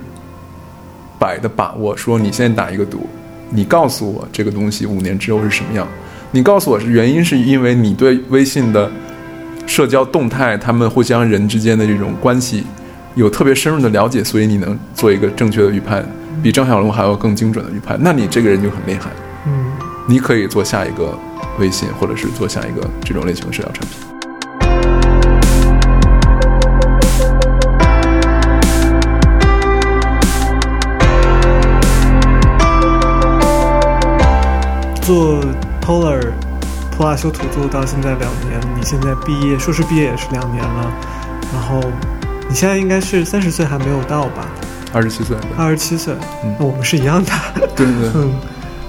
[1.21, 3.07] 百的把握说你现在打一个赌，
[3.51, 5.87] 你告诉我这个东西五年之后是什么样？
[6.33, 8.91] 你告诉我是原因是因为你对微信的
[9.67, 12.65] 社交动态，他们互相人之间的这种关系
[13.15, 16.05] 有特别深入的了解，所以你能做一个正确的预判，
[16.43, 17.99] 比张小龙还要更精准的预判。
[18.01, 19.11] 那你这个人就很厉害，
[19.47, 19.73] 嗯
[20.09, 21.17] 你可以做下一个
[21.59, 24.20] 微信，或者是做下一个这种类型的社交产品。
[35.11, 35.43] 做
[35.82, 36.23] Polar
[36.93, 40.93] 普拉修图做到现在两年，你现在毕业硕士毕业也是两年了，
[41.53, 41.81] 然后
[42.49, 44.47] 你现在应该是三十岁还没有到吧？
[44.93, 46.15] 二十七岁，二十七岁，
[46.45, 47.32] 嗯那我们是一样的。
[47.74, 48.11] 对对对。
[48.23, 48.32] 嗯，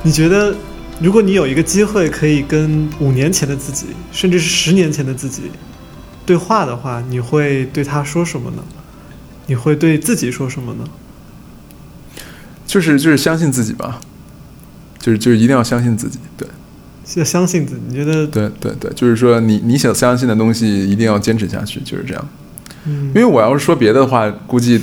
[0.04, 0.56] 你觉得
[1.00, 5.52] 如果你有一个机会可以跟五年前的自己，甚至是十年前的自己
[6.24, 8.62] 对话的话，你会对他说什么呢？
[9.48, 10.84] 你会对自己说什么呢？
[12.68, 14.00] 就是就是相信自己吧，
[15.02, 16.48] 就是就是一定要相信自己，对
[17.16, 17.82] 要相信自己。
[17.90, 22.30] 你觉得，对对对，就是说你你想相信的东西一定要坚持下去，就是这样。
[22.86, 24.80] 嗯因为我要是说别的话，估计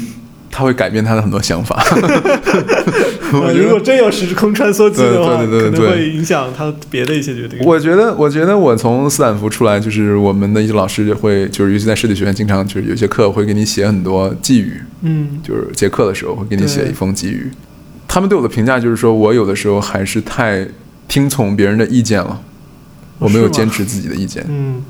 [0.51, 1.83] 他会改变他的很多想法。
[3.31, 7.59] 我如果真有时空穿梭机的话，对对对对可能会影响他别的一些决定。
[7.63, 17.51] 我觉得，我觉得我从斯坦福出来，就是我们的一些老师会，就是尤其在设计学院，经常就是有些课会给你写很多寄语，嗯就是结课的时候会给你写一封寄语。
[18.19, 20.67] 他们对我的评价就是说我有的时候还是太
[21.07, 22.41] 听从别人的意见了，
[23.21, 24.45] 我没有坚持自己的意见。
[24.49, 24.83] 嗯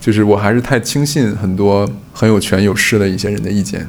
[0.00, 3.84] 就是我还是太轻信很多很有权有势的一些人的意见。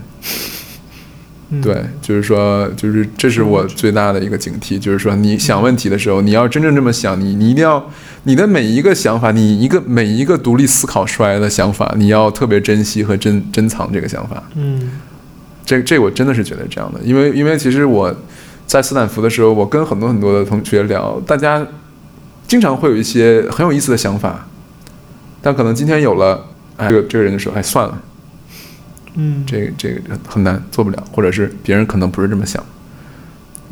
[1.52, 7.88] 嗯对，就是说，就是这是我最大的一个警惕，就是说，你想问题的时候，你要真正这么想，你你一定要
[8.24, 14.42] 你的每一个想法，你一个每一个独立思考出来的想法，你要特别珍惜和珍珍藏这个想法。
[14.56, 14.94] 嗯
[15.64, 18.14] 这这我真的是觉得这样的，因为因为其实我
[18.72, 21.68] 在斯坦福的时候，我跟很多很多的同学聊，大家
[22.48, 24.48] 经常会有一些很有意思的想法，
[25.42, 28.02] 但可能今天有了，哎，这个这个人就说，哎，算了。
[29.16, 32.64] 嗯这个这个很难做不了，或者是别人可能不是这么想，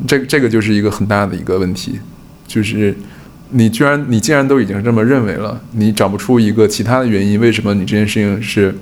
[0.06, 1.98] 这这个就是一个很大的一个问题，
[2.46, 2.94] 就是
[3.48, 8.76] 你居然你既然都已经这么认为了，你找不出一个其他的原因，为什么你这件事情是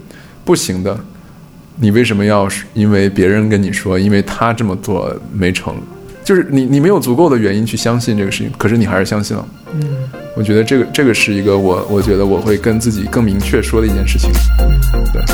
[0.45, 0.99] 不行的？
[1.77, 5.73] 你为什么要是因为别人跟你说，因为他这么做没成，
[6.29, 9.49] 就是你你没有足够的原因去相信这个事情，可是你还是相信了。
[9.73, 9.81] 嗯
[10.37, 14.31] 我觉得这个这个是一个我我觉得我会跟自己更明确说的一件事情，
[15.11, 15.25] 对。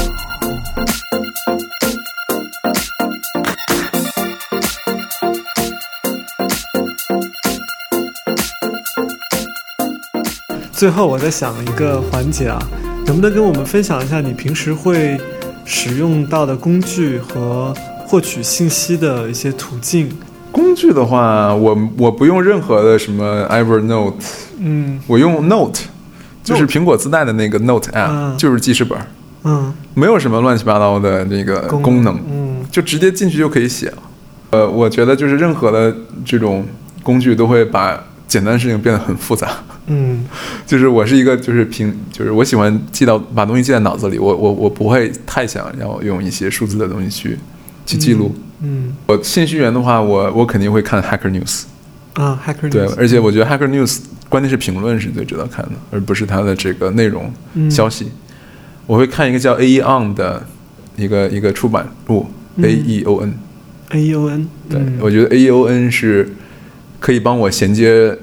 [10.70, 12.64] 最后我在想一个环节啊，
[13.04, 15.20] 能不能跟我们分享一下你平时会
[15.64, 17.74] 使用到的工具和
[18.06, 20.08] 获取信息的一些途径？
[20.54, 24.14] 工具的话，我我不用任何的什么 Evernote，
[24.60, 25.00] 嗯。
[25.08, 25.80] 我用 Note，
[26.44, 28.38] 就是苹果自带的那个 Note app，、嗯。
[28.38, 28.96] 就是记事本，
[29.42, 32.64] 嗯，没有什么乱七八糟的这个功能，嗯。
[32.70, 33.98] 就直接进去就可以写了。
[34.50, 35.92] 呃，我觉得就是任何的
[36.24, 36.64] 这种
[37.02, 39.48] 工具都会把简单的事情变得很复杂。
[39.88, 40.24] 嗯。
[40.64, 47.36] 就是我是一个就是平，就是我喜欢记到把东西记在脑子里，我我我不会太想要用一些数字的东西去
[47.86, 48.34] 去记录。
[48.62, 51.64] 嗯我信息源的话，我我肯定会看 Hacker News。
[52.14, 58.10] 啊，Hacker 对 News，，对而且我觉得 Hacker News 关键是评论是最值得看的，而不是它的这个内容嗯消息。
[58.86, 60.46] 我会看一个叫 A E On 的
[60.96, 63.34] 一个一个出版物嗯，A E O N。
[63.90, 66.32] A E O N，对，嗯我觉得 A E O N 是
[67.00, 68.16] 可以帮我衔接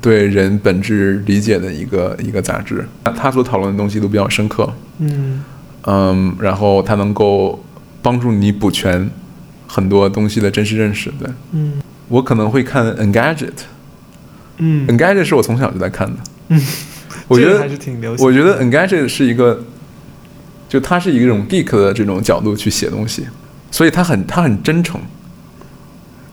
[0.00, 2.86] 对人本质理解的一个一个杂志。
[3.04, 5.44] 他所讨论的东西都比较深刻，嗯
[5.82, 7.62] 嗯，然后他能够
[8.02, 9.08] 帮助你补全
[9.66, 11.10] 很多东西的真实认识。
[11.18, 11.74] 对嗯
[12.08, 13.52] 我可能会看 Engadget。
[14.58, 16.16] 嗯 Engadget 是我从小就在看的。
[16.48, 16.60] 嗯，
[17.28, 18.24] 我觉得还是挺流行的。
[18.24, 19.64] 我觉得 Engadget 是一个，
[20.68, 23.26] 就它是一种 geek 的这种角度去写东西，
[23.70, 25.00] 所以它很它很真诚，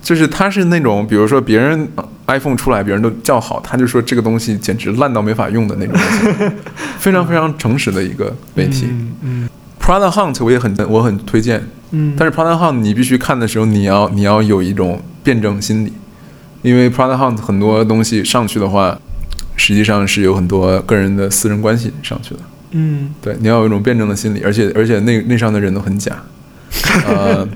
[0.01, 6.53] 就是它是那种比如说别人呃 iPhone 出来，别人都叫好，他就说这个东西简直烂到没法用的那种东西，
[6.99, 8.87] 非常非常诚实的一个媒体。
[8.89, 9.49] 嗯嗯
[9.89, 15.91] Prada Hunt 我也很我很推荐，嗯，但是 Prada Hunt 你必须看的时候，你要你要有一种辩证心理，
[16.61, 18.99] 因为 Prada Hunt 很多东西上去的话，
[19.55, 22.39] 实际上是有很多个人的私人关系上去的。
[22.69, 23.09] 嗯。
[23.19, 26.15] 对，你要有一种辩证的心理，而且而且那那上的人都很假，
[27.07, 27.49] 呃，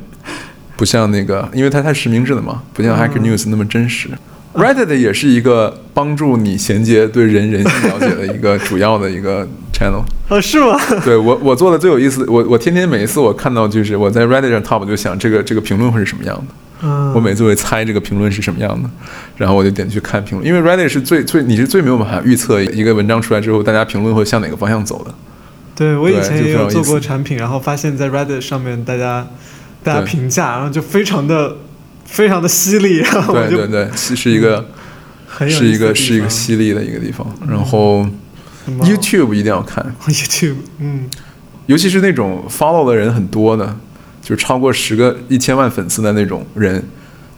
[0.75, 4.09] 不像那个，因为它太实名制的嘛，不像 Hacker 嗯 News 那么真实。
[4.53, 10.03] Reddit 也是一个帮助你衔接对人人性了解的一个主要的一个 channel。
[10.29, 10.77] 哦是吗？
[11.03, 18.89] 对我我做的最有意思，我我天天每一次我看到就是我在 Reddit 上 top 我就想这个这个评论会是什么样的，嗯，我每次会猜这个评论是什么样的，
[19.37, 25.13] 然后我就点去看评论，因为 Reddit 是最最你是最没有办法预测一个文章出来之后大家评论会向哪个方向走的。
[25.75, 29.27] 对我以前也有做过产品，然后发现在 Reddit 上面大家
[29.83, 31.57] 大家评价，然后就非常的
[32.13, 34.63] 非常的犀利，然后对对对，是是一个
[35.49, 37.25] 是一个是一个犀利的一个地方。
[37.49, 38.07] 然后
[38.81, 41.09] YouTube 一定要看， YouTube，嗯。
[41.65, 43.75] 尤其是那种 follow 的人很多的，
[44.21, 46.83] 就是超过十个一千万粉丝的那种人，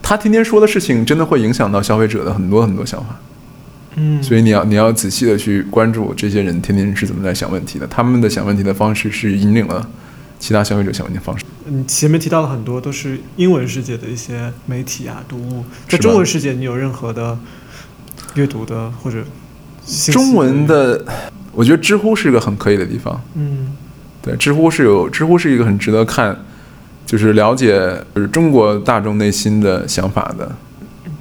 [0.02, 3.18] 他天天说的事情真的会影响到消费者的很多很多想法。
[3.96, 9.88] 嗯，所以你要你要仔细的去关注这些人天天是怎么在想问题的，他们的想问题的方式是引领了
[10.40, 11.44] 其他消费者想问的方式。
[11.68, 17.38] 嗯前面提到了很多都是英文世界的一些媒体啊读物，在中文世界你有任何的
[18.36, 19.24] 阅读的或者
[20.12, 21.04] 中文的，
[21.54, 23.20] 我觉得知乎是一个很可以的地方。
[23.34, 23.76] 嗯。
[24.22, 26.36] 对，知乎是有知乎是一个很值得看，
[27.06, 27.80] 就是了解
[28.16, 30.56] 就是中国大众内心的想法的，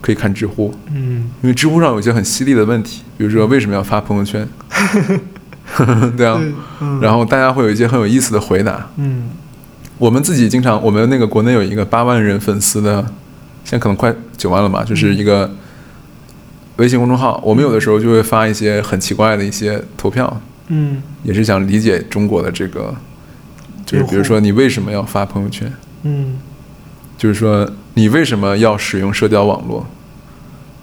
[0.01, 1.31] 可以看知乎，嗯。
[1.43, 4.49] 因为知乎上有一些很犀利的问题，比如说为什么要发朋友圈，
[6.16, 6.41] 对啊，
[7.01, 9.31] 然后大家会有一些很有意思的回答，嗯。
[9.97, 13.01] 我们自己经常，我们那个国内有一个八万人粉丝的，
[13.65, 15.49] 现在可能快九万了吧，就是一个
[16.77, 17.41] 微信公众号。
[17.45, 21.01] 我们有的时候就会发一些很奇怪的一些投票，嗯。
[21.23, 22.93] 也是想理解中国的这个，
[23.86, 25.73] 就是比如说你为什么要发朋友圈，
[26.03, 26.39] 嗯。
[27.16, 29.86] 就是说你为什么要使用社交网络。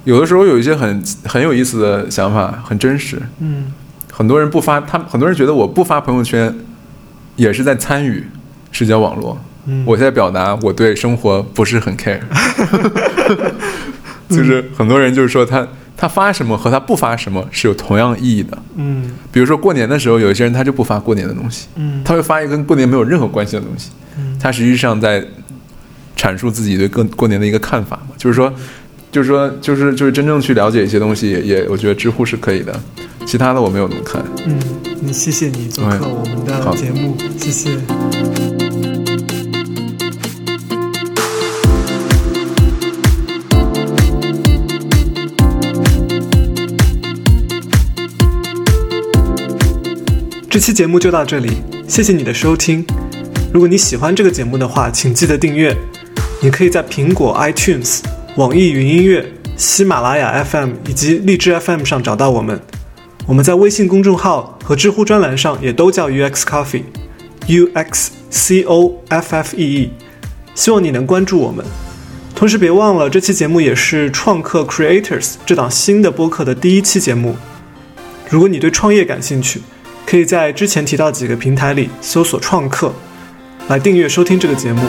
[0.05, 3.21] 有的时候有一些很很有意思的想法，很真实。
[3.39, 3.73] 嗯
[4.11, 6.53] 很多人不发，他很多人觉得我不发朋友圈，
[7.37, 8.23] 也是在参与
[8.71, 9.39] 社交网络。
[9.65, 12.19] 嗯，我在表达我对生活不是很 care，
[14.29, 18.57] 就是很多人就是说他他发什么和他不发什么是有同样意义的。
[18.75, 25.23] 嗯比如说过年的时候，有一些人他就不发过年的东西，嗯他会发一个跟过年没有任何关系的东西，嗯他实际上在
[26.17, 28.53] 阐述自己对过过年的一个看法嘛，就是说。
[29.11, 32.79] 就是说，就是就是真正去了解一些东西也，也我觉得知乎是可以的，
[33.25, 34.23] 其他的我没有怎么看。
[34.45, 34.57] 嗯，
[35.01, 37.71] 你谢谢你做客哎我们的节目，谢谢。
[50.49, 52.85] 这期节目就到这里，谢谢你的收听。
[53.53, 55.75] 如果你喜欢这个节目的话，请记得订阅。
[56.43, 57.99] 你可以在苹果 iTunes、
[58.37, 59.25] 网易云音乐、
[59.57, 62.57] 喜马拉雅 FM 以及荔枝 FM 上找到我们。
[63.27, 69.91] 我们在微信公众号和知乎专栏上也都叫 UX Coffee，U X C O F F E E。
[70.55, 71.65] 希望你能关注我们。
[72.33, 77.35] 同时别忘了，这期节目也是创客 Creators 这档新的播客的第一期节目。
[78.29, 79.61] 如果你对创业感兴趣，
[80.05, 82.93] 可以在之前提到几个平台里搜索“创客”，
[83.67, 84.81] 来订阅收听这个节目。